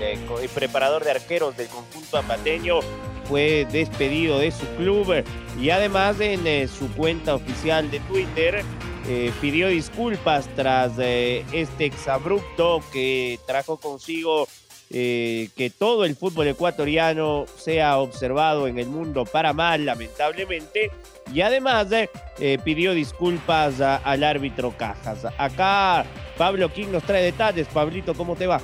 preparador 0.55 1.05
de 1.05 1.12
arqueros 1.12 1.57
del 1.57 1.69
conjunto 1.69 2.19
apateño, 2.19 2.81
fue 3.25 3.67
despedido 3.71 4.38
de 4.38 4.50
su 4.50 4.67
club 4.76 5.25
y 5.61 5.71
además 5.71 6.21
en 6.21 6.47
eh, 6.47 6.67
su 6.67 6.88
cuenta 6.93 7.35
oficial 7.35 7.90
de 7.90 8.00
Twitter 8.00 8.64
eh, 9.07 9.33
pidió 9.40 9.69
disculpas 9.69 10.49
tras 10.57 10.93
eh, 10.99 11.45
este 11.52 11.87
exabrupto 11.87 12.83
que 12.93 13.38
trajo 13.47 13.78
consigo 13.78 14.49
eh, 14.90 15.49
que 15.57 15.71
todo 15.71 16.04
el 16.04 16.16
fútbol 16.16 16.49
ecuatoriano 16.49 17.45
sea 17.57 17.99
observado 17.99 18.66
en 18.66 18.78
el 18.78 18.87
mundo 18.87 19.25
para 19.25 19.52
mal, 19.52 19.85
lamentablemente, 19.85 20.90
y 21.33 21.42
además 21.42 21.90
eh, 21.92 22.09
eh, 22.38 22.59
pidió 22.64 22.95
disculpas 22.95 23.80
al 23.80 24.25
árbitro 24.25 24.75
Cajas. 24.76 25.26
Acá 25.37 26.07
Pablo 26.37 26.73
King 26.73 26.88
nos 26.92 27.02
trae 27.02 27.23
detalles. 27.23 27.68
Pablito, 27.68 28.14
¿cómo 28.14 28.35
te 28.35 28.47
va? 28.47 28.61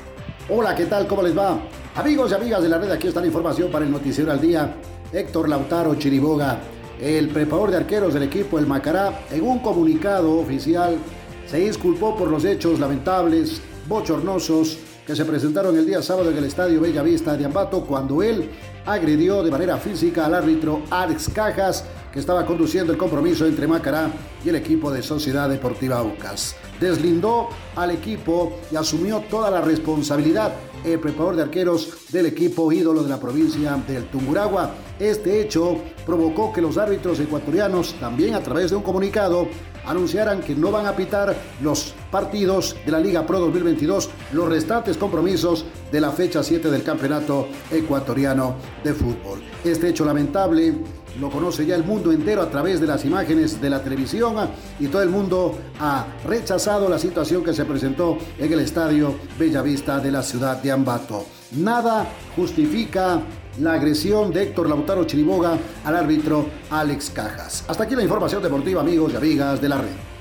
Hola, 0.48 0.74
¿qué 0.74 0.86
tal? 0.86 1.06
¿Cómo 1.06 1.22
les 1.22 1.36
va? 1.36 1.58
Amigos 1.94 2.30
y 2.30 2.34
amigas 2.34 2.62
de 2.62 2.68
la 2.68 2.78
red, 2.78 2.90
aquí 2.90 3.08
está 3.08 3.20
la 3.20 3.26
información 3.26 3.70
para 3.70 3.84
el 3.84 3.90
Noticiero 3.90 4.30
al 4.32 4.40
Día. 4.40 4.74
Héctor 5.12 5.48
Lautaro 5.48 5.94
Chiriboga, 5.94 6.58
el 7.00 7.28
preparador 7.28 7.70
de 7.70 7.76
arqueros 7.76 8.14
del 8.14 8.24
equipo 8.24 8.58
El 8.58 8.66
Macará, 8.66 9.26
en 9.30 9.42
un 9.42 9.60
comunicado 9.60 10.38
oficial 10.38 10.98
se 11.46 11.58
disculpó 11.58 12.16
por 12.16 12.28
los 12.28 12.44
hechos 12.44 12.80
lamentables, 12.80 13.60
bochornosos, 13.86 14.78
que 15.06 15.14
se 15.14 15.24
presentaron 15.24 15.76
el 15.76 15.86
día 15.86 16.02
sábado 16.02 16.30
en 16.30 16.38
el 16.38 16.44
Estadio 16.44 16.80
Bella 16.80 17.02
Vista 17.02 17.36
de 17.36 17.44
Ambato 17.44 17.84
cuando 17.84 18.22
él 18.22 18.50
agredió 18.86 19.42
de 19.42 19.50
manera 19.50 19.76
física 19.76 20.26
al 20.26 20.34
árbitro 20.34 20.82
Alex 20.90 21.30
Cajas, 21.34 21.84
que 22.12 22.20
estaba 22.20 22.46
conduciendo 22.46 22.92
el 22.92 22.98
compromiso 22.98 23.46
entre 23.46 23.66
Macará 23.66 24.10
y 24.44 24.48
el 24.48 24.56
equipo 24.56 24.90
de 24.90 25.02
Sociedad 25.02 25.48
Deportiva 25.48 25.98
Aucas. 25.98 26.56
Deslindó 26.80 27.48
al 27.76 27.90
equipo 27.90 28.60
y 28.70 28.76
asumió 28.76 29.20
toda 29.28 29.50
la 29.50 29.60
responsabilidad 29.60 30.52
el 30.84 31.00
preparador 31.00 31.36
de 31.36 31.42
arqueros 31.42 32.12
del 32.12 32.26
equipo 32.26 32.70
ídolo 32.70 33.02
de 33.02 33.08
la 33.08 33.18
provincia 33.18 33.82
del 33.88 34.04
Tunguragua. 34.06 34.74
Este 34.98 35.40
hecho 35.40 35.78
provocó 36.04 36.52
que 36.52 36.60
los 36.60 36.76
árbitros 36.76 37.18
ecuatorianos, 37.20 37.94
también 37.94 38.34
a 38.34 38.42
través 38.42 38.70
de 38.70 38.76
un 38.76 38.82
comunicado, 38.82 39.48
anunciaran 39.86 40.40
que 40.40 40.54
no 40.54 40.70
van 40.70 40.86
a 40.86 40.96
pitar 40.96 41.34
los 41.62 41.94
partidos 42.10 42.76
de 42.84 42.92
la 42.92 43.00
Liga 43.00 43.26
Pro 43.26 43.40
2022, 43.40 44.10
los 44.32 44.48
restantes 44.48 44.96
compromisos 44.96 45.64
de 45.90 46.00
la 46.00 46.10
fecha 46.12 46.42
7 46.42 46.70
del 46.70 46.82
Campeonato 46.82 47.48
Ecuatoriano 47.70 48.56
de 48.82 48.94
Fútbol. 48.94 49.42
Este 49.64 49.88
hecho 49.88 50.04
lamentable 50.04 50.74
lo 51.20 51.30
conoce 51.30 51.64
ya 51.64 51.76
el 51.76 51.84
mundo 51.84 52.12
entero 52.12 52.42
a 52.42 52.50
través 52.50 52.80
de 52.80 52.86
las 52.86 53.04
imágenes 53.04 53.60
de 53.60 53.70
la 53.70 53.82
televisión 53.82 54.34
ah, 54.38 54.48
y 54.80 54.88
todo 54.88 55.02
el 55.02 55.10
mundo 55.10 55.56
ha 55.80 56.06
rechazado 56.26 56.88
la 56.88 56.98
situación 56.98 57.44
que 57.44 57.54
se 57.54 57.64
presentó 57.64 58.18
en 58.38 58.52
el 58.52 58.60
estadio 58.60 59.14
Bellavista 59.38 60.00
de 60.00 60.10
la 60.10 60.22
ciudad 60.22 60.60
de 60.62 60.72
Ambato. 60.72 61.24
Nada 61.52 62.06
justifica 62.34 63.22
la 63.58 63.74
agresión 63.74 64.32
de 64.32 64.42
Héctor 64.44 64.68
Lautaro 64.68 65.04
Chiriboga 65.04 65.58
al 65.84 65.96
árbitro 65.96 66.46
Alex 66.70 67.10
Cajas. 67.10 67.64
Hasta 67.68 67.84
aquí 67.84 67.94
la 67.94 68.02
información 68.02 68.42
deportiva, 68.42 68.80
amigos 68.80 69.12
y 69.12 69.16
amigas 69.16 69.60
de 69.60 69.68
la 69.68 69.78
red. 69.78 70.14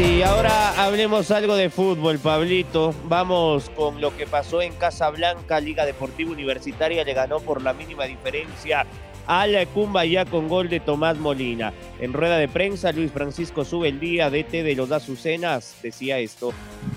Y 0.00 0.22
ahora 0.22 0.82
hablemos 0.82 1.30
algo 1.30 1.56
de 1.56 1.68
fútbol, 1.68 2.18
Pablito. 2.18 2.94
Vamos 3.04 3.70
con 3.76 4.00
lo 4.00 4.16
que 4.16 4.26
pasó 4.26 4.62
en 4.62 4.72
Casablanca, 4.72 5.60
Liga 5.60 5.84
Deportiva 5.84 6.30
Universitaria 6.30 7.04
le 7.04 7.12
ganó 7.12 7.40
por 7.40 7.60
la 7.60 7.74
mínima 7.74 8.04
diferencia 8.04 8.86
al 9.26 9.66
Cumbaya 9.68 10.24
con 10.24 10.48
gol 10.48 10.68
de 10.68 10.80
Tomás 10.80 11.18
Molina. 11.18 11.72
En 12.00 12.12
rueda 12.12 12.38
de 12.38 12.48
prensa, 12.48 12.92
Luis 12.92 13.12
Francisco 13.12 13.64
sube 13.64 13.88
el 13.88 14.00
día, 14.00 14.30
DT 14.30 14.62
de 14.62 14.74
los 14.74 14.90
Azucenas, 14.92 15.78
decía 15.82 16.18
esto. 16.18 16.52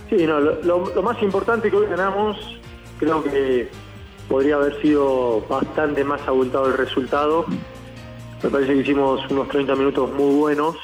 Sí, 0.10 0.26
no, 0.26 0.40
lo, 0.40 1.02
más 1.02 1.22
importante 1.22 1.70
que 1.70 1.76
hoy 1.76 1.88
ganamos, 1.88 2.38
creo 3.00 3.24
que 3.24 3.70
podría 4.28 4.56
haber 4.56 4.82
sido 4.82 5.42
bastante 5.48 6.04
más 6.04 6.22
abultado 6.28 6.68
el 6.68 6.78
resultado. 6.78 7.46
Me 8.42 8.50
parece 8.50 8.74
que 8.74 8.80
hicimos 8.80 9.22
unos 9.30 9.48
30 9.50 9.76
minutos 9.76 10.12
muy 10.12 10.36
buenos. 10.36 10.76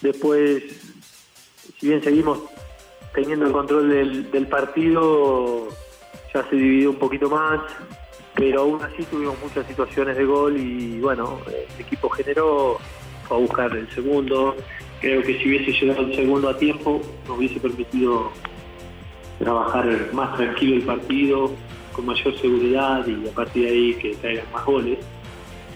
Después, 0.00 0.62
si 1.78 1.88
bien 1.88 2.02
seguimos 2.02 2.38
teniendo 3.14 3.46
el 3.46 3.52
control 3.52 3.88
del 4.30 4.46
partido, 4.48 5.68
ya 6.34 6.48
se 6.48 6.56
dividió 6.56 6.90
un 6.90 6.96
poquito 6.96 7.28
más, 7.28 7.60
pero 8.42 8.62
aún 8.62 8.82
así 8.82 9.04
tuvimos 9.04 9.40
muchas 9.40 9.64
situaciones 9.68 10.16
de 10.16 10.24
gol 10.24 10.56
y 10.56 10.98
bueno, 10.98 11.38
el 11.46 11.80
equipo 11.80 12.08
generó, 12.08 12.76
fue 13.28 13.36
a 13.36 13.40
buscar 13.40 13.76
el 13.76 13.88
segundo. 13.90 14.56
Creo 15.00 15.22
que 15.22 15.38
si 15.38 15.48
hubiese 15.48 15.70
llegado 15.70 16.02
el 16.02 16.16
segundo 16.16 16.48
a 16.48 16.58
tiempo, 16.58 17.00
nos 17.28 17.38
hubiese 17.38 17.60
permitido 17.60 18.32
trabajar 19.38 19.86
más 20.12 20.36
tranquilo 20.36 20.74
el 20.74 20.82
partido, 20.82 21.52
con 21.92 22.06
mayor 22.06 22.36
seguridad 22.40 23.06
y 23.06 23.28
a 23.28 23.32
partir 23.32 23.62
de 23.62 23.70
ahí 23.70 23.94
que 23.94 24.14
caigan 24.14 24.46
más 24.52 24.64
goles. 24.64 24.98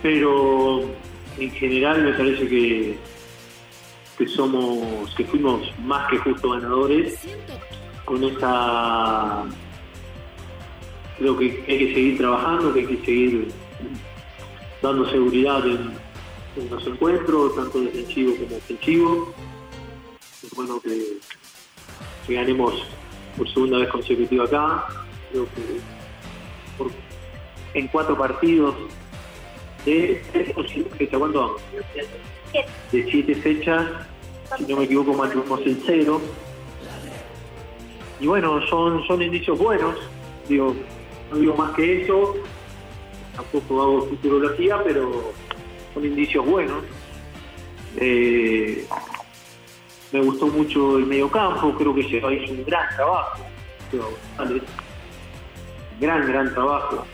Pero 0.03 0.81
en 1.39 1.51
general 1.53 2.03
me 2.03 2.15
parece 2.15 2.49
que, 2.49 2.99
que 4.19 4.27
somos, 4.27 5.15
que 5.15 5.25
fuimos 5.25 5.73
más 5.85 6.11
que 6.11 6.19
justo 6.19 6.51
ganadores 6.51 7.17
con 8.05 8.25
esa 8.25 9.45
creo 11.19 11.39
que 11.39 11.65
hay 11.67 11.79
que 11.79 11.95
seguir 11.95 12.19
trabajando, 12.19 12.73
que 12.73 12.81
hay 12.81 12.87
que 12.87 13.05
seguir 13.05 13.49
dando 14.83 15.09
seguridad 15.11 15.67
en, 15.67 16.07
los 16.71 16.87
encuentros, 16.87 17.55
tanto 17.55 17.83
defensivo 17.83 18.35
como 18.37 18.57
ofensivo. 18.57 19.35
Es 20.43 20.55
bueno 20.55 20.81
que, 20.81 22.35
ganemos 22.35 22.83
por 23.37 23.49
segunda 23.53 23.79
vez 23.79 23.91
consecutiva 23.91 24.45
acá. 24.45 24.87
Creo 25.31 25.45
que 25.45 27.79
en 27.79 27.89
cuatro 27.89 28.17
partidos 28.17 28.75
de 29.85 30.23
fecha, 30.97 31.19
¿cuánto? 31.19 31.57
De 32.91 33.11
siete 33.11 33.35
fechas, 33.35 33.87
si 34.57 34.65
no 34.65 34.79
me 34.79 34.85
equivoco, 34.85 35.13
mantuvimos 35.13 35.61
el 35.61 35.83
cero. 35.85 36.23
Y 38.19 38.27
bueno, 38.27 38.67
son, 38.69 39.07
son 39.07 39.21
indicios 39.21 39.59
buenos. 39.59 39.95
Digo, 40.49 40.75
no 41.31 41.37
digo 41.39 41.55
más 41.55 41.75
que 41.75 42.03
eso, 42.03 42.35
tampoco 43.35 43.83
hago 43.83 44.09
futurología, 44.09 44.83
pero 44.85 45.33
son 45.95 46.05
indicios 46.05 46.45
buenos. 46.47 46.85
Eh, 47.97 48.87
me 50.13 50.21
gustó 50.21 50.47
mucho 50.47 50.99
el 50.99 51.07
mediocampo, 51.07 51.75
creo 51.75 51.95
que 51.95 52.03
se 52.05 52.17
hizo 52.17 52.27
un 52.29 52.65
gran 52.65 52.89
trabajo. 52.95 53.39
Gran, 56.01 56.27
gran 56.27 56.53
trabajo. 56.53 57.07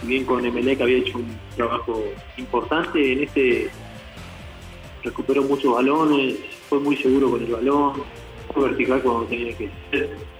Si 0.00 0.06
bien 0.06 0.24
con 0.24 0.44
Emelec 0.44 0.80
había 0.80 0.98
hecho 0.98 1.18
un 1.18 1.38
trabajo 1.56 2.02
importante, 2.36 3.12
en 3.12 3.22
este 3.22 3.70
recuperó 5.02 5.42
muchos 5.42 5.74
balones, 5.74 6.36
fue 6.68 6.78
fue 6.78 6.80
muy 6.80 6.96
seguro 6.96 7.30
con 7.30 7.42
el 7.42 7.52
balón, 7.52 8.02
muy 8.54 8.64
vertical 8.64 9.02
cuando 9.02 9.24
tenía 9.26 9.56
que 9.56 9.70
ser. 9.90 10.33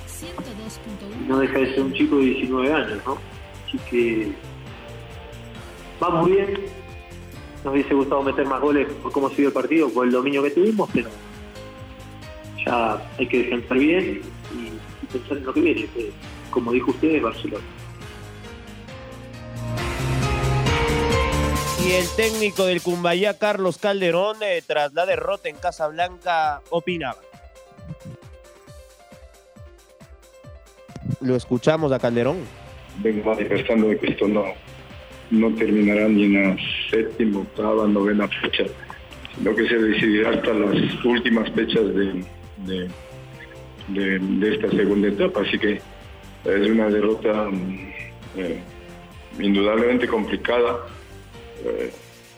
No 1.26 1.38
deja 1.38 1.58
de 1.58 1.74
ser 1.74 1.82
un 1.82 1.92
chico 1.92 2.16
de 2.16 2.24
19 2.24 2.72
años, 2.72 3.00
¿no? 3.06 3.18
Así 3.66 3.78
que 3.90 4.32
va 6.02 6.10
muy 6.10 6.32
bien. 6.32 6.54
Nos 7.64 7.72
hubiese 7.72 7.94
gustado 7.94 8.22
meter 8.22 8.46
más 8.46 8.60
goles 8.60 8.86
por 9.02 9.12
cómo 9.12 9.30
sigue 9.30 9.46
el 9.46 9.52
partido, 9.52 9.88
por 9.88 10.06
el 10.06 10.12
dominio 10.12 10.42
que 10.42 10.50
tuvimos, 10.50 10.90
pero 10.92 11.08
ya 12.64 13.02
hay 13.18 13.26
que 13.26 13.38
descansar 13.38 13.78
bien 13.78 14.20
y, 14.54 14.66
y 14.66 15.06
pensar 15.10 15.38
en 15.38 15.44
lo 15.46 15.54
que 15.54 15.60
viene, 15.60 15.86
que, 15.86 16.12
como 16.50 16.72
dijo 16.72 16.90
usted, 16.90 17.08
es 17.08 17.22
Barcelona. 17.22 17.64
Y 21.84 21.92
el 21.92 22.08
técnico 22.16 22.64
del 22.64 22.80
Cumbayá, 22.80 23.38
Carlos 23.38 23.76
Calderón, 23.76 24.38
eh, 24.42 24.62
tras 24.66 24.94
la 24.94 25.04
derrota 25.04 25.50
en 25.50 25.56
Casablanca, 25.56 26.62
opinaba. 26.70 27.20
Lo 31.24 31.36
escuchamos 31.36 31.90
a 31.90 31.98
Calderón. 31.98 32.36
vengo 33.02 33.30
manifestando 33.30 33.88
de 33.88 33.98
que 33.98 34.10
esto 34.10 34.28
no, 34.28 34.44
no 35.30 35.54
terminará 35.54 36.06
ni 36.06 36.24
en 36.24 36.34
la 36.34 36.56
séptima, 36.90 37.38
octava, 37.40 37.88
novena 37.88 38.28
fecha, 38.28 38.64
sino 39.34 39.56
que 39.56 39.66
se 39.66 39.78
decidirá 39.78 40.32
hasta 40.32 40.52
las 40.52 41.02
últimas 41.02 41.50
fechas 41.52 41.82
de, 41.94 42.90
de, 43.88 44.54
esta 44.54 44.70
segunda 44.70 45.08
etapa. 45.08 45.40
Así 45.40 45.58
que 45.58 45.80
es 46.44 46.70
una 46.70 46.90
derrota 46.90 47.48
mm, 47.50 47.92
eh, 48.36 48.60
indudablemente 49.40 50.06
complicada. 50.06 50.76
Eh, 51.64 51.90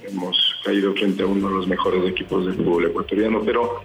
hemos 0.08 0.60
caído 0.64 0.94
frente 0.94 1.24
a 1.24 1.26
uno 1.26 1.48
de 1.48 1.54
los 1.56 1.66
mejores 1.66 2.08
equipos 2.08 2.46
del 2.46 2.54
fútbol 2.54 2.86
ecuatoriano, 2.86 3.42
pero 3.44 3.82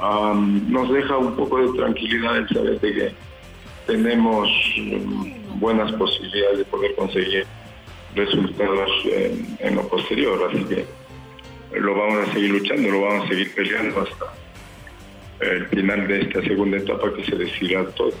am, 0.00 0.70
nos 0.70 0.92
deja 0.92 1.16
un 1.16 1.34
poco 1.34 1.58
de 1.58 1.76
tranquilidad 1.76 2.38
el 2.38 2.48
saber 2.50 2.80
de 2.80 2.94
que 2.94 3.31
tenemos 3.86 4.48
mm, 4.76 5.58
buenas 5.58 5.92
posibilidades 5.92 6.58
de 6.58 6.64
poder 6.66 6.94
conseguir 6.94 7.46
resultados 8.14 8.90
en, 9.60 9.76
lo 9.76 9.88
posterior, 9.88 10.50
así 10.50 10.64
que 10.64 10.84
lo 11.78 11.94
vamos 11.94 12.28
a 12.28 12.32
seguir 12.32 12.50
luchando, 12.50 12.90
lo 12.90 13.00
vamos 13.00 13.24
a 13.24 13.28
seguir 13.28 13.54
peleando 13.54 14.00
hasta 14.02 14.26
el 15.40 15.66
final 15.66 16.06
de 16.06 16.20
esta 16.20 16.42
segunda 16.42 16.76
etapa 16.76 17.12
que 17.14 17.24
se 17.24 17.36
decidirá 17.36 17.86
todo. 17.90 18.12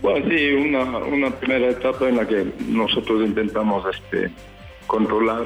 Bueno, 0.00 0.26
sí, 0.28 0.52
una, 0.52 0.98
una 0.98 1.30
primera 1.30 1.70
etapa 1.70 2.08
en 2.08 2.16
la 2.16 2.26
que 2.26 2.46
nosotros 2.66 3.26
intentamos 3.26 3.84
este, 3.94 4.30
controlar 4.86 5.44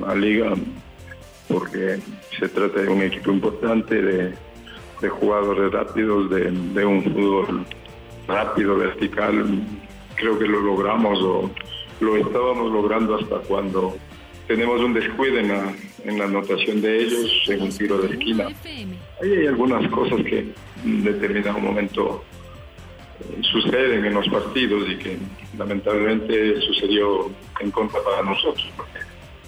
la 0.00 0.14
liga 0.14 0.54
porque 1.48 1.98
se 2.38 2.48
trata 2.48 2.82
de 2.82 2.88
un 2.88 3.02
equipo 3.02 3.32
importante, 3.32 4.00
de, 4.00 4.34
de 5.00 5.08
jugadores 5.08 5.72
rápidos, 5.72 6.30
de, 6.30 6.50
de 6.50 6.84
un 6.84 7.02
fútbol 7.02 7.66
rápido, 8.30 8.76
vertical. 8.76 9.62
Creo 10.14 10.38
que 10.38 10.46
lo 10.46 10.60
logramos 10.60 11.18
o 11.22 11.50
lo 12.00 12.16
estábamos 12.16 12.72
logrando 12.72 13.16
hasta 13.16 13.36
cuando 13.40 13.96
tenemos 14.46 14.80
un 14.80 14.94
descuido 14.94 15.38
en 15.38 15.48
la, 15.48 15.72
en 16.04 16.18
la 16.18 16.24
anotación 16.24 16.80
de 16.80 17.04
ellos 17.04 17.44
en 17.48 17.62
un 17.62 17.70
tiro 17.70 17.98
de 17.98 18.08
esquina. 18.14 18.48
Ahí 19.22 19.32
hay 19.32 19.46
algunas 19.46 19.88
cosas 19.90 20.22
que 20.24 20.52
en 20.84 21.04
determinado 21.04 21.58
momento 21.58 22.24
eh, 23.20 23.40
suceden 23.42 24.04
en 24.04 24.14
los 24.14 24.28
partidos 24.28 24.88
y 24.88 24.96
que 24.96 25.18
lamentablemente 25.56 26.60
sucedió 26.62 27.30
en 27.60 27.70
contra 27.70 28.00
para 28.02 28.22
nosotros. 28.22 28.68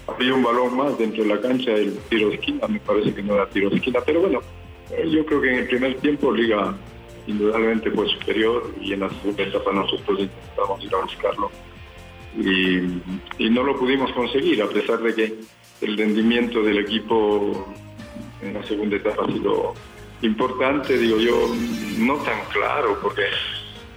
Había 0.07 0.33
un 0.33 0.43
balón 0.43 0.77
más 0.77 0.97
dentro 0.97 1.23
de 1.23 1.29
la 1.29 1.41
cancha, 1.41 1.71
el 1.71 1.97
tiro 2.09 2.29
de 2.29 2.35
esquina, 2.35 2.67
me 2.67 2.79
parece 2.79 3.13
que 3.13 3.23
no 3.23 3.35
era 3.35 3.49
tiro 3.49 3.69
de 3.69 3.77
esquina, 3.77 3.99
pero 4.05 4.21
bueno, 4.21 4.41
eh, 4.91 5.09
yo 5.09 5.25
creo 5.25 5.41
que 5.41 5.49
en 5.49 5.59
el 5.59 5.67
primer 5.67 5.95
tiempo 5.95 6.31
Liga 6.31 6.75
indudablemente 7.27 7.91
fue 7.91 8.07
superior 8.09 8.73
y 8.81 8.93
en 8.93 9.01
la 9.01 9.09
segunda 9.09 9.43
etapa 9.43 9.71
nosotros 9.71 10.19
intentamos 10.19 10.83
ir 10.83 10.95
a 10.95 11.01
buscarlo. 11.01 11.51
Y, 12.35 12.77
y 13.37 13.49
no 13.49 13.63
lo 13.63 13.77
pudimos 13.77 14.11
conseguir, 14.13 14.61
a 14.61 14.67
pesar 14.67 14.99
de 14.99 15.13
que 15.13 15.35
el 15.81 15.97
rendimiento 15.97 16.63
del 16.63 16.79
equipo 16.79 17.73
en 18.41 18.53
la 18.53 18.63
segunda 18.63 18.95
etapa 18.95 19.23
ha 19.23 19.31
sido 19.31 19.73
importante, 20.21 20.97
digo 20.97 21.17
yo, 21.17 21.49
no 21.99 22.15
tan 22.17 22.39
claro, 22.51 22.97
porque 23.01 23.23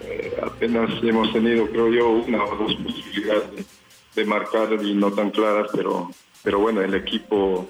eh, 0.02 0.36
apenas 0.42 0.90
hemos 1.02 1.32
tenido, 1.32 1.68
creo 1.68 1.88
yo, 1.88 2.10
una 2.10 2.44
o 2.44 2.56
dos 2.56 2.74
posibilidades 2.74 3.66
de, 4.14 4.24
marcar 4.24 4.72
y 4.82 4.94
no 4.94 5.12
tan 5.12 5.30
claras, 5.30 5.68
pero, 5.72 6.10
pero 6.42 6.58
bueno, 6.58 6.80
el 6.80 6.94
equipo 6.94 7.68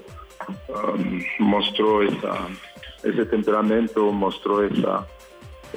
um, 0.69 1.23
mostró 1.39 2.03
ese 2.03 3.27
temperamento, 3.27 4.13
mostró 4.13 4.63
esa, 4.65 5.07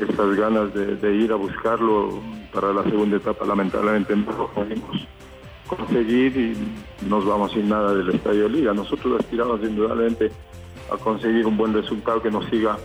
esas 0.01 0.35
ganas 0.35 0.73
de, 0.73 0.95
de 0.95 1.15
ir 1.15 1.31
a 1.31 1.35
buscarlo 1.35 2.19
para 2.53 2.73
la 2.73 2.83
segunda 2.83 3.17
etapa. 3.17 3.45
Lamentablemente 3.45 4.15
no 4.15 4.31
lo 4.31 4.47
pudimos 4.47 5.07
conseguir 5.67 6.35
y 6.35 7.05
nos 7.07 7.25
vamos 7.25 7.51
sin 7.51 7.69
nada 7.69 7.93
del 7.93 8.09
Estadio 8.09 8.49
Liga. 8.49 8.73
Nosotros 8.73 9.19
aspiramos 9.19 9.61
indudablemente 9.61 10.31
a 10.91 10.97
conseguir 10.97 11.45
un 11.45 11.57
buen 11.57 11.73
resultado 11.73 12.21
que 12.21 12.31
nos 12.31 12.45
siga 12.45 12.77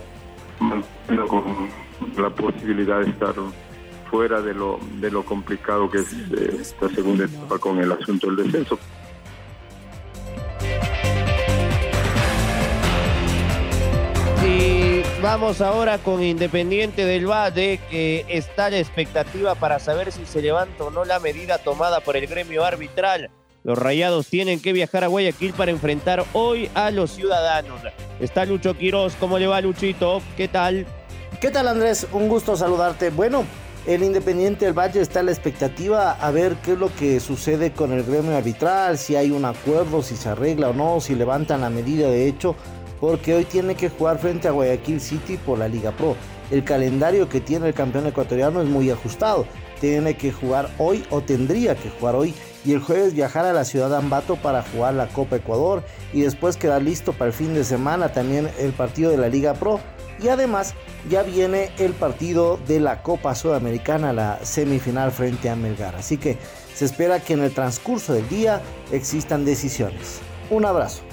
con 1.27 1.69
la 2.17 2.29
posibilidad 2.29 3.01
de 3.01 3.09
estar 3.09 3.33
fuera 4.09 4.41
de 4.41 4.53
lo, 4.53 4.79
de 4.99 5.11
lo 5.11 5.23
complicado 5.23 5.89
que 5.89 5.99
es 5.99 6.13
eh, 6.13 6.57
esta 6.61 6.87
segunda 6.89 7.25
etapa 7.25 7.57
con 7.57 7.79
el 7.79 7.91
asunto 7.91 8.27
del 8.27 8.45
descenso. 8.45 8.77
Vamos 15.37 15.59
ahora 15.59 15.97
con 15.97 16.23
Independiente 16.23 17.03
del 17.03 17.29
Valle, 17.29 17.81
que 17.89 18.25
está 18.29 18.69
la 18.69 18.77
expectativa 18.77 19.53
para 19.53 19.79
saber 19.79 20.13
si 20.13 20.25
se 20.25 20.41
levanta 20.41 20.85
o 20.85 20.91
no 20.91 21.03
la 21.03 21.19
medida 21.19 21.57
tomada 21.57 21.99
por 21.99 22.15
el 22.15 22.25
gremio 22.25 22.63
arbitral. 22.63 23.29
Los 23.61 23.77
rayados 23.77 24.27
tienen 24.27 24.61
que 24.61 24.71
viajar 24.71 25.03
a 25.03 25.07
Guayaquil 25.07 25.51
para 25.51 25.71
enfrentar 25.71 26.23
hoy 26.31 26.69
a 26.73 26.89
los 26.89 27.11
ciudadanos. 27.11 27.81
Está 28.21 28.45
Lucho 28.45 28.77
Quiroz, 28.77 29.15
¿cómo 29.19 29.37
le 29.37 29.45
va 29.45 29.59
Luchito? 29.59 30.21
¿Qué 30.37 30.47
tal? 30.47 30.85
¿Qué 31.41 31.51
tal 31.51 31.67
Andrés? 31.67 32.07
Un 32.13 32.29
gusto 32.29 32.55
saludarte. 32.55 33.09
Bueno, 33.09 33.43
el 33.85 34.03
Independiente 34.03 34.63
del 34.63 34.73
Valle 34.73 35.01
está 35.01 35.19
a 35.19 35.23
la 35.23 35.31
expectativa 35.31 36.13
a 36.13 36.31
ver 36.31 36.55
qué 36.63 36.71
es 36.71 36.79
lo 36.79 36.95
que 36.95 37.19
sucede 37.19 37.73
con 37.73 37.91
el 37.91 38.05
gremio 38.05 38.37
arbitral, 38.37 38.97
si 38.97 39.17
hay 39.17 39.31
un 39.31 39.43
acuerdo, 39.43 40.01
si 40.01 40.15
se 40.15 40.29
arregla 40.29 40.69
o 40.69 40.73
no, 40.73 41.01
si 41.01 41.13
levantan 41.13 41.59
la 41.59 41.69
medida 41.69 42.07
de 42.07 42.25
hecho, 42.25 42.55
porque 43.05 43.35
hoy 43.35 43.45
tiene 43.45 43.75
que 43.75 43.87
jugar 43.87 44.17
frente 44.17 44.47
a 44.47 44.51
Guayaquil 44.51 44.99
City 44.99 45.37
por 45.37 45.59
la 45.59 45.67
Liga 45.67 45.91
Pro. 45.91 46.15
El 46.49 46.63
calendario 46.63 47.29
que 47.29 47.39
tiene 47.39 47.67
el 47.67 47.75
campeón 47.75 48.07
ecuatoriano 48.07 48.63
es 48.63 48.67
muy 48.67 48.89
ajustado. 48.89 49.45
Tiene 49.79 50.17
que 50.17 50.31
jugar 50.31 50.71
hoy 50.79 51.05
o 51.11 51.21
tendría 51.21 51.75
que 51.75 51.91
jugar 51.91 52.15
hoy 52.15 52.33
y 52.65 52.73
el 52.73 52.79
jueves 52.79 53.13
viajar 53.13 53.45
a 53.45 53.53
la 53.53 53.63
ciudad 53.63 53.91
de 53.91 53.97
Ambato 53.97 54.37
para 54.37 54.63
jugar 54.63 54.95
la 54.95 55.05
Copa 55.05 55.35
Ecuador 55.35 55.83
y 56.13 56.21
después 56.21 56.57
quedar 56.57 56.81
listo 56.81 57.13
para 57.13 57.27
el 57.27 57.33
fin 57.33 57.53
de 57.53 57.63
semana 57.63 58.11
también 58.11 58.49
el 58.57 58.73
partido 58.73 59.11
de 59.11 59.17
la 59.17 59.29
Liga 59.29 59.53
Pro 59.53 59.79
y 60.19 60.29
además 60.29 60.73
ya 61.07 61.21
viene 61.21 61.69
el 61.77 61.93
partido 61.93 62.57
de 62.67 62.79
la 62.79 63.03
Copa 63.03 63.35
Sudamericana, 63.35 64.13
la 64.13 64.43
semifinal 64.43 65.11
frente 65.11 65.47
a 65.47 65.55
Melgar. 65.55 65.95
Así 65.95 66.17
que 66.17 66.39
se 66.73 66.85
espera 66.85 67.19
que 67.19 67.33
en 67.33 67.43
el 67.43 67.53
transcurso 67.53 68.13
del 68.13 68.27
día 68.29 68.63
existan 68.91 69.45
decisiones. 69.45 70.21
Un 70.49 70.65
abrazo. 70.65 71.03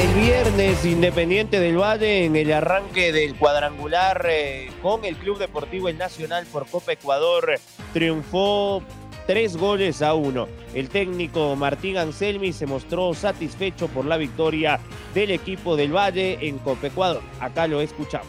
El 0.00 0.14
viernes, 0.14 0.84
Independiente 0.86 1.60
del 1.60 1.76
Valle, 1.76 2.24
en 2.24 2.34
el 2.34 2.50
arranque 2.52 3.12
del 3.12 3.36
cuadrangular 3.36 4.24
eh, 4.30 4.70
con 4.80 5.04
el 5.04 5.14
Club 5.16 5.38
Deportivo 5.38 5.88
El 5.88 5.98
Nacional 5.98 6.46
por 6.46 6.66
Copa 6.66 6.92
Ecuador, 6.92 7.56
triunfó 7.92 8.82
tres 9.26 9.58
goles 9.58 10.00
a 10.00 10.14
uno. 10.14 10.48
El 10.72 10.88
técnico 10.88 11.54
Martín 11.54 11.98
Anselmi 11.98 12.52
se 12.54 12.64
mostró 12.66 13.12
satisfecho 13.12 13.88
por 13.88 14.06
la 14.06 14.16
victoria 14.16 14.80
del 15.12 15.32
equipo 15.32 15.76
del 15.76 15.94
Valle 15.94 16.38
en 16.48 16.58
Copa 16.58 16.86
Ecuador. 16.86 17.22
Acá 17.38 17.66
lo 17.66 17.82
escuchamos. 17.82 18.26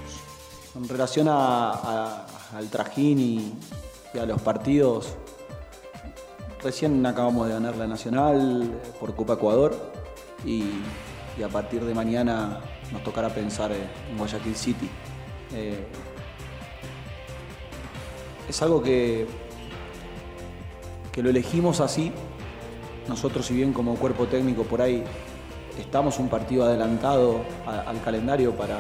En 0.76 0.88
relación 0.90 1.28
a- 1.30 2.26
al 2.54 2.70
trajín 2.70 3.18
y, 3.20 3.54
y 4.14 4.20
a 4.20 4.26
los 4.26 4.42
partidos, 4.42 5.16
recién 6.62 7.06
acabamos 7.06 7.48
de 7.48 7.54
ganar 7.54 7.78
la 7.78 7.88
Nacional 7.88 8.78
por 9.00 9.16
Copa 9.16 9.34
Ecuador 9.34 9.74
y, 10.46 10.64
y 11.38 11.44
a 11.44 11.50
partir 11.50 11.84
de 11.84 11.94
mañana 11.94 12.60
nos 12.92 13.04
tocará 13.04 13.30
pensar 13.30 13.72
eh, 13.72 13.88
en 14.10 14.18
Guayaquil 14.18 14.56
City. 14.56 14.90
Eh, 15.54 15.86
es 18.48 18.62
algo 18.62 18.82
que, 18.82 19.28
que 21.12 21.24
lo 21.24 21.30
elegimos 21.30 21.80
así. 21.80 22.12
Nosotros, 23.08 23.46
si 23.46 23.54
bien 23.54 23.74
como 23.74 23.96
cuerpo 23.96 24.28
técnico 24.28 24.64
por 24.64 24.82
ahí 24.82 25.04
estamos 25.80 26.20
un 26.20 26.30
partido 26.30 26.66
adelantado 26.66 27.42
al 27.66 28.02
calendario 28.04 28.56
para, 28.56 28.80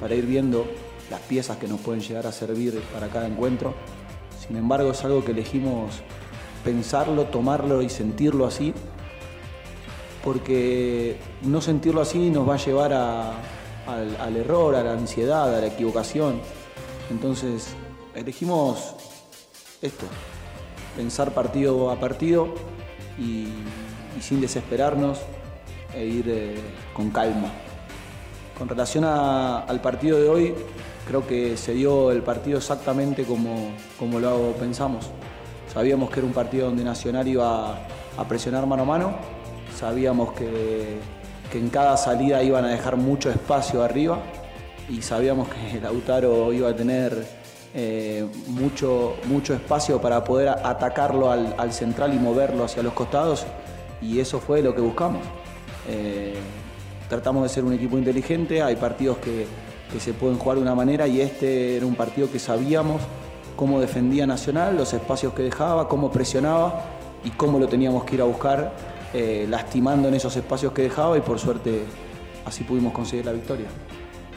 para 0.00 0.14
ir 0.14 0.26
viendo 0.26 0.66
las 1.10 1.20
piezas 1.20 1.56
que 1.58 1.66
nos 1.66 1.80
pueden 1.80 2.00
llegar 2.00 2.26
a 2.26 2.32
servir 2.32 2.80
para 2.94 3.08
cada 3.08 3.26
encuentro. 3.26 3.74
Sin 4.46 4.56
embargo, 4.56 4.92
es 4.92 5.04
algo 5.04 5.24
que 5.24 5.32
elegimos 5.32 6.02
pensarlo, 6.64 7.24
tomarlo 7.26 7.82
y 7.82 7.88
sentirlo 7.88 8.46
así. 8.46 8.72
Porque 10.24 11.18
no 11.42 11.60
sentirlo 11.60 12.00
así 12.00 12.30
nos 12.30 12.48
va 12.48 12.54
a 12.54 12.58
llevar 12.58 12.92
a- 12.92 13.32
al, 13.86 14.36
error, 14.36 14.74
a 14.76 14.82
la 14.84 14.92
ansiedad, 14.92 15.54
a 15.54 15.60
la 15.60 15.66
equivocación. 15.66 16.40
Entonces 17.10 17.68
elegimos 18.14 18.94
esto, 19.82 20.06
pensar 20.96 21.32
partido 21.32 21.90
a 21.90 21.98
partido 21.98 22.54
y, 23.18 23.48
sin 24.20 24.40
desesperarnos 24.40 25.18
e 25.94 26.04
ir 26.04 26.24
eh, 26.28 26.54
con 26.94 27.10
calma. 27.10 27.48
Con 28.58 28.68
relación 28.68 29.04
al 29.04 29.80
partido 29.80 30.20
de 30.20 30.28
hoy, 30.28 30.54
creo 31.08 31.26
que 31.26 31.56
se 31.56 31.72
dio 31.72 32.10
el 32.12 32.22
partido 32.22 32.58
exactamente 32.58 33.24
como, 33.24 33.70
como 33.98 34.20
lo 34.20 34.52
pensamos. 34.52 35.06
Sabíamos 35.72 36.10
que 36.10 36.20
era 36.20 36.26
un 36.26 36.34
partido 36.34 36.66
donde 36.66 36.84
Nacional 36.84 37.26
iba 37.26 37.78
a 38.18 38.28
presionar 38.28 38.66
mano 38.66 38.82
a 38.82 38.86
mano, 38.86 39.14
sabíamos 39.80 40.32
que, 40.34 40.98
que 41.50 41.58
en 41.58 41.70
cada 41.70 41.96
salida 41.96 42.42
iban 42.42 42.66
a 42.66 42.68
dejar 42.68 42.98
mucho 42.98 43.30
espacio 43.30 43.82
arriba 43.82 44.18
y 44.90 45.00
sabíamos 45.00 45.48
que 45.48 45.80
Lautaro 45.82 46.52
iba 46.52 46.68
a 46.68 46.76
tener 46.76 47.26
eh, 47.74 48.26
mucho, 48.48 49.16
mucho 49.24 49.54
espacio 49.54 49.98
para 49.98 50.22
poder 50.22 50.48
atacarlo 50.50 51.30
al, 51.30 51.54
al 51.56 51.72
central 51.72 52.12
y 52.12 52.18
moverlo 52.18 52.64
hacia 52.64 52.82
los 52.82 52.92
costados 52.92 53.46
y 54.02 54.20
eso 54.20 54.38
fue 54.38 54.60
lo 54.60 54.74
que 54.74 54.82
buscamos. 54.82 55.22
Eh, 55.88 56.34
tratamos 57.08 57.44
de 57.44 57.48
ser 57.48 57.64
un 57.64 57.72
equipo 57.72 57.96
inteligente, 57.96 58.62
hay 58.62 58.76
partidos 58.76 59.16
que, 59.16 59.46
que 59.90 59.98
se 59.98 60.12
pueden 60.12 60.36
jugar 60.36 60.58
de 60.58 60.62
una 60.62 60.74
manera 60.74 61.06
y 61.06 61.22
este 61.22 61.78
era 61.78 61.86
un 61.86 61.94
partido 61.94 62.30
que 62.30 62.38
sabíamos 62.38 63.00
cómo 63.56 63.80
defendía 63.80 64.26
Nacional, 64.26 64.76
los 64.76 64.92
espacios 64.92 65.32
que 65.32 65.42
dejaba, 65.42 65.88
cómo 65.88 66.10
presionaba 66.10 66.82
y 67.24 67.30
cómo 67.30 67.58
lo 67.58 67.66
teníamos 67.66 68.04
que 68.04 68.16
ir 68.16 68.20
a 68.20 68.24
buscar, 68.24 68.72
eh, 69.12 69.46
lastimando 69.48 70.08
en 70.08 70.14
esos 70.14 70.36
espacios 70.36 70.72
que 70.72 70.82
dejaba 70.82 71.18
y 71.18 71.20
por 71.20 71.38
suerte 71.38 71.84
así 72.44 72.64
pudimos 72.64 72.92
conseguir 72.92 73.26
la 73.26 73.32
victoria. 73.32 73.66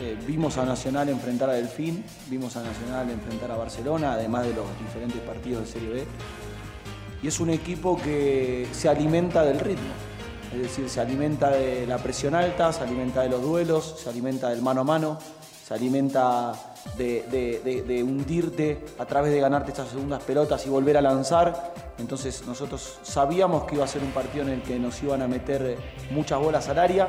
Eh, 0.01 0.17
vimos 0.25 0.57
a 0.57 0.65
Nacional 0.65 1.09
enfrentar 1.09 1.49
a 1.49 1.53
Delfín, 1.53 2.03
vimos 2.29 2.57
a 2.57 2.63
Nacional 2.63 3.09
enfrentar 3.09 3.51
a 3.51 3.57
Barcelona, 3.57 4.13
además 4.13 4.45
de 4.47 4.53
los 4.53 4.65
diferentes 4.79 5.21
partidos 5.21 5.65
de 5.65 5.71
Serie 5.71 5.89
B. 5.89 6.03
Y 7.21 7.27
es 7.27 7.39
un 7.39 7.51
equipo 7.51 7.97
que 8.01 8.67
se 8.71 8.89
alimenta 8.89 9.43
del 9.43 9.59
ritmo. 9.59 9.93
Es 10.53 10.61
decir, 10.61 10.89
se 10.89 10.99
alimenta 10.99 11.51
de 11.51 11.87
la 11.87 11.97
presión 11.97 12.35
alta, 12.35 12.73
se 12.73 12.81
alimenta 12.81 13.21
de 13.21 13.29
los 13.29 13.41
duelos, 13.41 13.95
se 14.03 14.09
alimenta 14.09 14.49
del 14.49 14.61
mano 14.61 14.81
a 14.81 14.83
mano, 14.83 15.19
se 15.65 15.73
alimenta 15.73 16.72
de, 16.97 18.03
hundirte 18.03 18.79
a 18.97 19.05
través 19.05 19.31
de 19.31 19.39
ganarte 19.39 19.71
estas 19.71 19.89
segundas 19.89 20.23
pelotas 20.23 20.65
y 20.65 20.69
volver 20.69 20.97
a 20.97 21.01
lanzar. 21.01 21.73
Entonces 21.97 22.43
nosotros 22.45 22.99
sabíamos 23.03 23.63
que 23.63 23.75
iba 23.75 23.83
a 23.83 23.87
ser 23.87 24.01
un 24.01 24.11
partido 24.11 24.43
en 24.43 24.49
el 24.49 24.61
que 24.61 24.79
nos 24.79 25.01
iban 25.03 25.21
a 25.21 25.27
meter 25.27 25.77
muchas 26.11 26.39
bolas 26.39 26.67
al 26.69 26.79
área. 26.79 27.07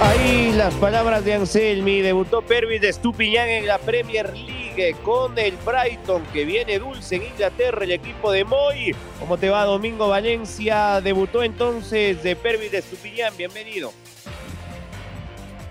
Ahí 0.00 0.52
las 0.52 0.74
palabras 0.74 1.24
de 1.24 1.34
Anselmi. 1.34 2.02
Debutó 2.02 2.42
Pervis 2.42 2.80
de 2.80 2.88
Estupiñán 2.88 3.48
en 3.48 3.66
la 3.66 3.78
Premier 3.78 4.32
League 4.32 4.94
con 5.02 5.36
el 5.36 5.56
Brighton 5.56 6.22
que 6.32 6.44
viene 6.44 6.78
dulce 6.78 7.16
en 7.16 7.24
Inglaterra, 7.24 7.82
el 7.82 7.90
equipo 7.90 8.30
de 8.30 8.44
Moy. 8.44 8.94
¿Cómo 9.18 9.36
te 9.38 9.50
va 9.50 9.64
Domingo 9.64 10.08
Valencia? 10.08 11.00
Debutó 11.00 11.42
entonces 11.42 12.22
de 12.22 12.36
Pervis 12.36 12.70
de 12.70 12.78
Estupiñán. 12.78 13.36
Bienvenido. 13.36 13.92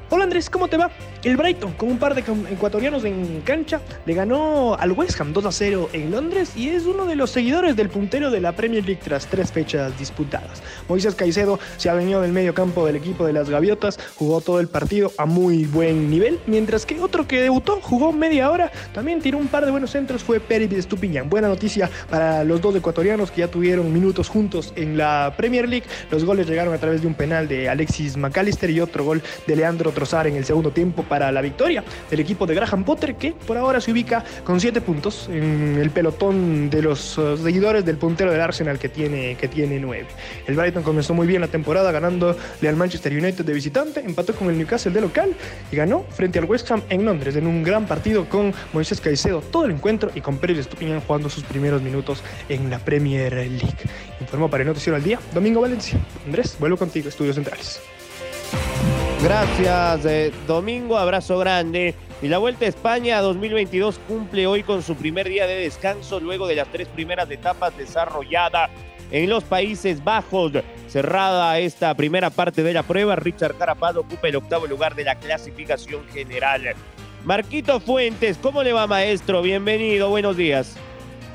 Hola 0.10 0.24
Andrés, 0.24 0.50
¿cómo 0.50 0.70
te 0.70 0.78
va? 0.78 0.89
El 1.28 1.36
Brighton, 1.36 1.74
con 1.74 1.90
un 1.92 2.00
par 2.00 2.16
de 2.16 2.22
ecuatorianos 2.22 3.04
en 3.04 3.42
cancha, 3.42 3.82
le 4.06 4.13
ganó 4.13 4.76
al 4.76 4.94
West 4.94 5.20
Ham 5.20 5.34
2 5.34 5.46
a 5.46 5.52
0 5.52 5.90
en 5.92 6.10
Londres 6.10 6.54
y 6.56 6.70
es 6.70 6.86
uno 6.86 7.06
de 7.06 7.18
los 7.18 7.32
seguidores 7.32 7.76
del 7.76 7.90
puntero 7.90 8.32
de 8.32 8.40
la 8.40 8.54
Premier 8.54 8.86
League 8.86 9.02
tras 9.04 9.28
tres 9.28 9.52
fechas 9.52 10.00
disputadas. 10.00 10.63
Moisés 10.88 11.16
Caicedo 11.16 11.60
se 11.76 11.90
ha 11.90 11.96
venido 11.96 12.22
del 12.22 12.32
medio 12.32 12.54
campo 12.54 12.86
del 12.86 12.96
equipo 12.96 13.26
de 13.26 13.34
las 13.34 13.50
Gaviotas, 13.50 14.00
jugó 14.16 14.40
todo 14.40 14.62
el 14.62 14.70
partido 14.70 15.12
a 15.18 15.26
muy 15.26 15.66
buen 15.66 16.10
nivel, 16.10 16.40
mientras 16.48 16.86
que 16.86 17.02
otro 17.02 17.28
que 17.28 17.42
debutó, 17.42 17.82
jugó 17.82 18.13
media 18.13 18.50
hora, 18.50 18.72
también 18.94 19.20
tiró 19.20 19.38
un 19.38 19.48
par 19.48 19.66
de 19.66 19.72
buenos 19.72 19.92
centros, 19.92 20.24
fue 20.24 20.40
Pérez 20.40 20.72
Estupiñán. 20.72 21.30
Buena 21.30 21.50
noticia 21.50 21.90
para 22.10 22.46
los 22.46 22.62
dos 22.62 22.74
ecuatorianos 22.74 23.32
que 23.32 23.42
ya 23.42 23.50
tuvieron 23.50 23.92
minutos 23.92 24.30
juntos 24.30 24.72
en 24.78 24.98
la 24.98 25.34
Premier 25.36 25.68
League. 25.68 25.88
Los 26.10 26.24
goles 26.24 26.48
llegaron 26.48 26.74
a 26.74 26.78
través 26.78 27.02
de 27.02 27.08
un 27.08 27.16
penal 27.16 27.50
de 27.50 27.68
Alexis 27.68 28.16
McAllister 28.16 28.70
y 28.70 28.80
otro 28.80 29.04
gol 29.04 29.22
de 29.46 29.58
Leandro 29.58 29.92
Trozar 29.92 30.28
en 30.28 30.38
el 30.38 30.46
segundo 30.46 30.72
tiempo 30.72 31.04
la 31.19 31.41
victoria 31.41 31.84
del 32.10 32.19
equipo 32.19 32.45
de 32.45 32.56
Graham 32.56 32.84
Potter, 32.84 33.15
que 33.15 33.34
por 33.34 33.58
ahora 33.58 33.82
se 33.82 33.91
ubica 33.91 34.23
con 34.43 34.60
7 34.60 34.82
puntos 34.82 35.30
en 35.32 35.77
el 35.77 35.89
pelotón 35.89 36.69
de 36.69 36.82
los 36.82 37.17
eh, 37.17 37.36
seguidores 37.41 37.84
del 37.86 37.97
puntero 37.97 38.32
del 38.32 38.41
Arsenal 38.41 38.80
que 38.80 38.89
tiene, 38.89 39.36
que 39.36 39.47
tiene 39.47 39.80
9. 39.80 40.06
El 40.47 40.56
Brighton 40.56 40.84
comenzó 40.84 41.13
muy 41.13 41.27
bien 41.27 41.41
la 41.41 41.47
temporada 41.47 41.91
ganándole 41.91 42.38
al 42.67 42.75
Manchester 42.75 43.12
United 43.12 43.43
de 43.43 43.53
visitante, 43.53 43.99
empató 44.01 44.36
con 44.36 44.49
el 44.49 44.58
Newcastle 44.58 44.91
de 44.91 45.01
local 45.01 45.34
y 45.71 45.75
ganó 45.75 46.06
frente 46.10 46.39
al 46.39 46.45
West 46.45 46.69
Ham 46.71 46.82
en 46.89 47.06
Londres 47.06 47.36
en 47.36 47.47
un 47.47 47.63
gran 47.63 47.86
partido 47.86 48.30
con 48.30 48.53
Moisés 48.73 49.01
Caicedo 49.01 49.41
todo 49.41 49.65
el 49.65 49.71
encuentro 49.71 50.12
y 50.13 50.21
con 50.21 50.38
Pérez 50.38 50.60
Estupiñán 50.60 51.01
jugando 51.01 51.30
sus 51.30 51.43
primeros 51.43 51.82
minutos 51.82 52.23
en 52.49 52.69
la 52.69 52.80
Premier 52.80 53.34
League. 53.34 53.77
Informó 54.21 54.49
para 54.49 54.63
el 54.63 54.67
Noticiero 54.67 54.95
al 54.95 55.03
Día, 55.03 55.19
Domingo 55.34 55.62
Valencia. 55.62 55.99
Andrés, 56.25 56.58
vuelvo 56.60 56.77
contigo, 56.77 57.10
Estudios 57.10 57.36
Centrales. 57.36 57.82
Gracias, 59.23 60.06
eh, 60.06 60.32
Domingo. 60.45 60.97
Abrazo 60.97 61.39
grande. 61.39 61.95
Y 62.21 62.27
la 62.27 62.38
Vuelta 62.38 62.65
a 62.65 62.67
España 62.67 63.19
2022 63.21 63.99
cumple 64.08 64.45
hoy 64.45 64.62
con 64.62 64.84
su 64.84 64.95
primer 64.95 65.27
día 65.27 65.47
de 65.47 65.56
descanso 65.56 66.19
luego 66.19 66.47
de 66.47 66.56
las 66.56 66.67
tres 66.71 66.88
primeras 66.88 67.30
etapas 67.32 67.75
desarrolladas 67.75 68.69
en 69.12 69.30
los 69.30 69.43
Países 69.43 70.03
Bajos. 70.03 70.51
Cerrada 70.88 71.58
esta 71.60 71.95
primera 71.95 72.30
parte 72.30 72.62
de 72.62 72.73
la 72.73 72.84
prueba, 72.84 73.15
Richard 73.15 73.58
Carapaz 73.58 73.95
ocupa 73.95 74.27
el 74.27 74.36
octavo 74.36 74.67
lugar 74.67 74.95
de 74.95 75.03
la 75.03 75.15
clasificación 75.15 76.08
general. 76.10 76.75
Marquito 77.25 77.80
Fuentes, 77.80 78.38
¿cómo 78.38 78.63
le 78.63 78.73
va, 78.73 78.86
maestro? 78.86 79.41
Bienvenido, 79.41 80.10
buenos 80.10 80.38
días. 80.38 80.77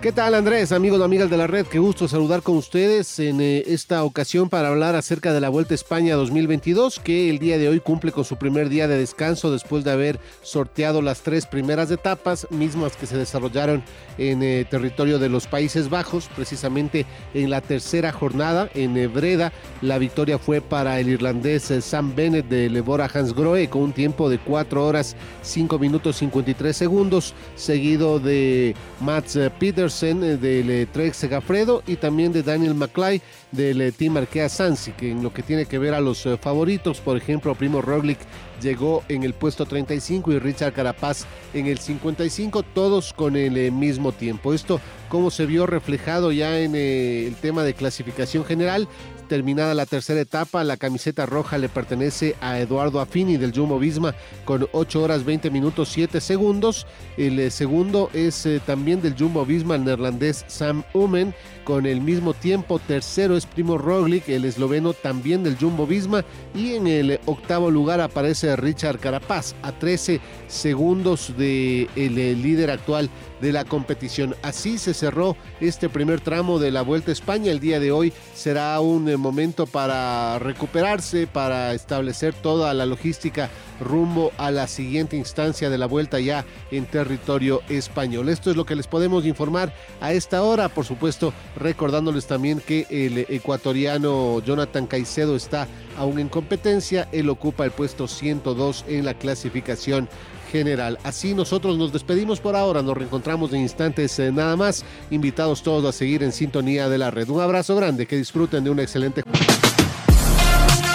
¿Qué 0.03 0.11
tal 0.11 0.35
Andrés, 0.35 0.73
amigos 0.73 0.99
y 0.99 1.05
amigas 1.05 1.31
de 1.31 1.37
la 1.37 1.47
red? 1.47 1.65
Qué 1.65 1.79
gusto 1.79 2.09
saludar 2.09 2.43
con 2.43 2.57
ustedes 2.57 3.21
en 3.21 3.41
eh, 3.41 3.63
esta 3.69 4.03
ocasión 4.03 4.49
para 4.49 4.67
hablar 4.67 4.97
acerca 4.97 5.33
de 5.33 5.41
la 5.41 5.49
Vuelta 5.49 5.75
a 5.75 5.77
España 5.77 6.17
2022, 6.17 6.99
que 6.99 7.31
el 7.31 7.39
día 7.39 7.57
de 7.57 7.69
hoy 7.69 7.79
cumple 7.79 8.11
con 8.11 8.25
su 8.25 8.37
primer 8.37 8.69
día 8.69 8.89
de 8.89 8.99
descanso 8.99 9.53
después 9.53 9.85
de 9.85 9.93
haber 9.93 10.19
sorteado 10.43 11.03
las 11.03 11.21
tres 11.21 11.47
primeras 11.47 11.89
etapas, 11.93 12.49
mismas 12.51 12.97
que 12.97 13.07
se 13.07 13.17
desarrollaron 13.17 13.85
en 14.19 14.43
eh, 14.43 14.67
territorio 14.69 15.21
de 15.21 15.29
los 15.29 15.47
Países 15.47 15.89
Bajos, 15.89 16.29
precisamente 16.35 17.07
en 17.33 17.51
la 17.51 17.61
tercera 17.61 18.11
jornada 18.11 18.69
en 18.75 18.97
eh. 18.97 19.51
La 19.83 19.99
victoria 19.99 20.39
fue 20.39 20.61
para 20.61 20.99
el 20.99 21.09
irlandés 21.11 21.71
eh, 21.71 21.81
Sam 21.81 22.15
Bennett 22.15 22.49
de 22.49 22.69
Lebora 22.69 23.09
Hansgrohe 23.13 23.69
con 23.69 23.83
un 23.83 23.93
tiempo 23.93 24.29
de 24.29 24.39
4 24.39 24.85
horas 24.85 25.17
5 25.43 25.79
minutos 25.79 26.17
53 26.17 26.77
segundos, 26.77 27.35
seguido 27.55 28.19
de 28.19 28.75
Mats 29.01 29.37
eh, 29.37 29.51
Petersen 29.93 30.25
eh, 30.25 30.37
del 30.37 30.71
eh, 30.71 30.87
Trek 30.87 31.13
Segafredo 31.13 31.83
y 31.87 31.97
también 31.97 32.33
de 32.33 32.43
Daniel 32.43 32.75
McFly 32.75 33.21
del 33.51 33.81
eh, 33.83 33.93
Team 33.93 34.17
Arkea 34.17 34.49
Sansi, 34.49 34.93
que 34.93 35.11
en 35.11 35.23
lo 35.23 35.33
que 35.33 35.43
tiene 35.43 35.67
que 35.67 35.79
ver 35.79 35.93
a 35.93 36.01
los 36.01 36.27
favoritos, 36.41 37.01
por 37.01 37.17
ejemplo, 37.17 37.55
Primo 37.55 37.83
Roglic 37.83 38.19
llegó 38.63 39.03
en 39.09 39.23
el 39.23 39.35
puesto 39.35 39.67
35 39.67 40.33
y 40.33 40.39
Richard 40.39 40.73
Carapaz 40.73 41.27
en 41.53 41.67
el 41.67 41.79
55, 41.79 42.63
todos 42.63 43.13
con 43.13 43.37
el 43.37 43.71
mismo 43.73 44.13
tiempo. 44.13 44.55
Esto 44.55 44.81
como 45.09 45.31
se 45.31 45.45
vio 45.45 45.67
reflejado 45.67 46.33
ya 46.33 46.59
en 46.59 46.75
el 46.75 47.35
tema 47.37 47.65
de 47.65 47.75
clasificación 47.75 48.45
general. 48.45 48.89
Terminada 49.33 49.73
la 49.73 49.87
tercera 49.87 50.21
etapa, 50.21 50.63
la 50.63 50.77
camiseta 50.77 51.25
roja 51.25 51.57
le 51.57 51.71
pertenece 51.71 52.37
a 52.43 52.59
Eduardo 52.59 53.01
Affini 53.01 53.39
del 53.39 53.55
Jumbo 53.55 53.79
Visma 53.79 54.15
con 54.45 54.69
8 54.73 55.03
horas 55.03 55.25
20 55.25 55.51
minutos 55.51 55.89
7 55.89 56.21
segundos. 56.21 56.87
El 57.17 57.39
eh, 57.39 57.51
segundo 57.51 58.11
es 58.13 58.45
eh, 58.45 58.61
también 58.67 59.01
del 59.01 59.17
Jumbo 59.17 59.47
Visma, 59.47 59.77
el 59.77 59.85
neerlandés 59.85 60.45
Sam 60.49 60.85
Umen 60.93 61.35
con 61.65 61.87
el 61.87 62.03
mismo 62.03 62.35
tiempo. 62.35 62.79
Tercero 62.79 63.35
es 63.35 63.47
Primo 63.47 63.79
Roglic, 63.79 64.29
el 64.29 64.45
esloveno 64.45 64.93
también 64.93 65.43
del 65.43 65.57
Jumbo 65.57 65.87
Visma. 65.87 66.27
Y 66.55 66.75
en 66.75 66.87
el 66.87 67.19
octavo 67.25 67.71
lugar 67.71 68.03
aparece 68.03 68.55
Richard 68.57 68.99
Carapaz 68.99 69.55
a 69.63 69.73
13 69.73 70.21
segundos 70.49 71.29
del 71.39 71.89
de 71.95 72.37
líder 72.37 72.71
actual 72.71 73.09
de 73.43 73.53
la 73.53 73.65
competición. 73.65 74.35
Así 74.43 74.79
se 74.79 74.95
cerró 74.95 75.37
este 75.61 75.89
primer 75.89 76.21
tramo 76.21 76.59
de 76.59 76.71
la 76.71 76.83
Vuelta 76.83 77.11
a 77.11 77.13
España. 77.13 77.51
El 77.51 77.61
día 77.61 77.81
de 77.81 77.91
hoy 77.91 78.13
será 78.35 78.81
un 78.81 79.09
eh, 79.09 79.17
momento 79.23 79.67
para 79.67 80.39
recuperarse, 80.39 81.27
para 81.27 81.73
establecer 81.73 82.35
toda 82.35 82.75
la 82.75 82.85
logística 82.85 83.49
rumbo 83.81 84.33
a 84.39 84.51
la 84.51 84.67
siguiente 84.67 85.17
instancia 85.17 85.71
de 85.71 85.79
la 85.79 85.87
vuelta 85.87 86.21
ya 86.21 86.45
en 86.71 86.87
territorio 86.87 87.63
español. 87.69 88.29
Esto 88.29 88.51
es 88.51 88.57
lo 88.57 88.67
que 88.67 88.77
les 88.77 88.87
podemos 88.87 89.25
informar 89.25 89.73
a 90.01 90.13
esta 90.13 90.43
hora, 90.43 90.69
por 90.69 90.85
supuesto, 90.85 91.33
recordándoles 91.57 92.27
también 92.27 92.61
que 92.61 92.87
el 92.91 93.19
ecuatoriano 93.29 94.41
Jonathan 94.41 94.87
Caicedo 94.87 95.37
está 95.37 95.67
aún 95.97 96.19
en 96.19 96.29
competencia, 96.29 97.09
él 97.13 97.29
ocupa 97.31 97.65
el 97.65 97.71
puesto 97.71 98.09
102 98.09 98.85
en 98.89 99.05
la 99.05 99.15
clasificación 99.15 100.09
general. 100.53 100.99
Así 101.03 101.35
nosotros 101.35 101.79
nos 101.79 101.93
despedimos 101.93 102.39
por 102.39 102.55
ahora, 102.55 102.83
nos 102.83 102.97
reencontramos 102.97 103.53
en 103.55 103.63
instantes 103.63 104.19
eh, 104.19 104.31
nada 104.31 104.55
más. 104.55 104.85
Invitados 105.11 105.63
todos 105.63 105.85
a 105.87 105.97
seguir 105.97 106.23
en 106.23 106.31
sintonía 106.31 106.89
de 106.91 106.99
la 106.99 107.11
red. 107.11 107.29
Un 107.31 107.41
abrazo 107.41 107.75
grande, 107.75 108.07
que 108.07 108.17
disfruten 108.17 108.63
de 108.63 108.71
una 108.71 108.83
excelente... 108.83 109.23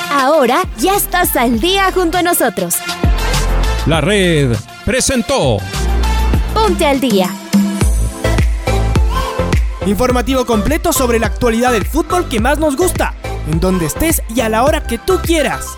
Ahora 0.10 0.64
ya 0.78 0.96
estás 0.96 1.36
al 1.36 1.60
día 1.60 1.92
junto 1.92 2.18
a 2.18 2.22
nosotros. 2.22 2.76
La 3.86 4.02
red 4.02 4.56
presentó 4.86 5.58
Ponte 6.54 6.86
al 6.86 7.00
día. 7.00 7.30
Informativo 9.86 10.46
completo 10.46 10.92
sobre 10.92 11.20
la 11.20 11.28
actualidad 11.28 11.72
del 11.72 11.86
fútbol 11.86 12.28
que 12.28 12.40
más 12.40 12.58
nos 12.60 12.76
gusta, 12.76 13.14
en 13.50 13.60
donde 13.60 13.86
estés 13.86 14.22
y 14.36 14.42
a 14.42 14.50
la 14.50 14.64
hora 14.64 14.84
que 14.84 14.98
tú 14.98 15.20
quieras. 15.24 15.78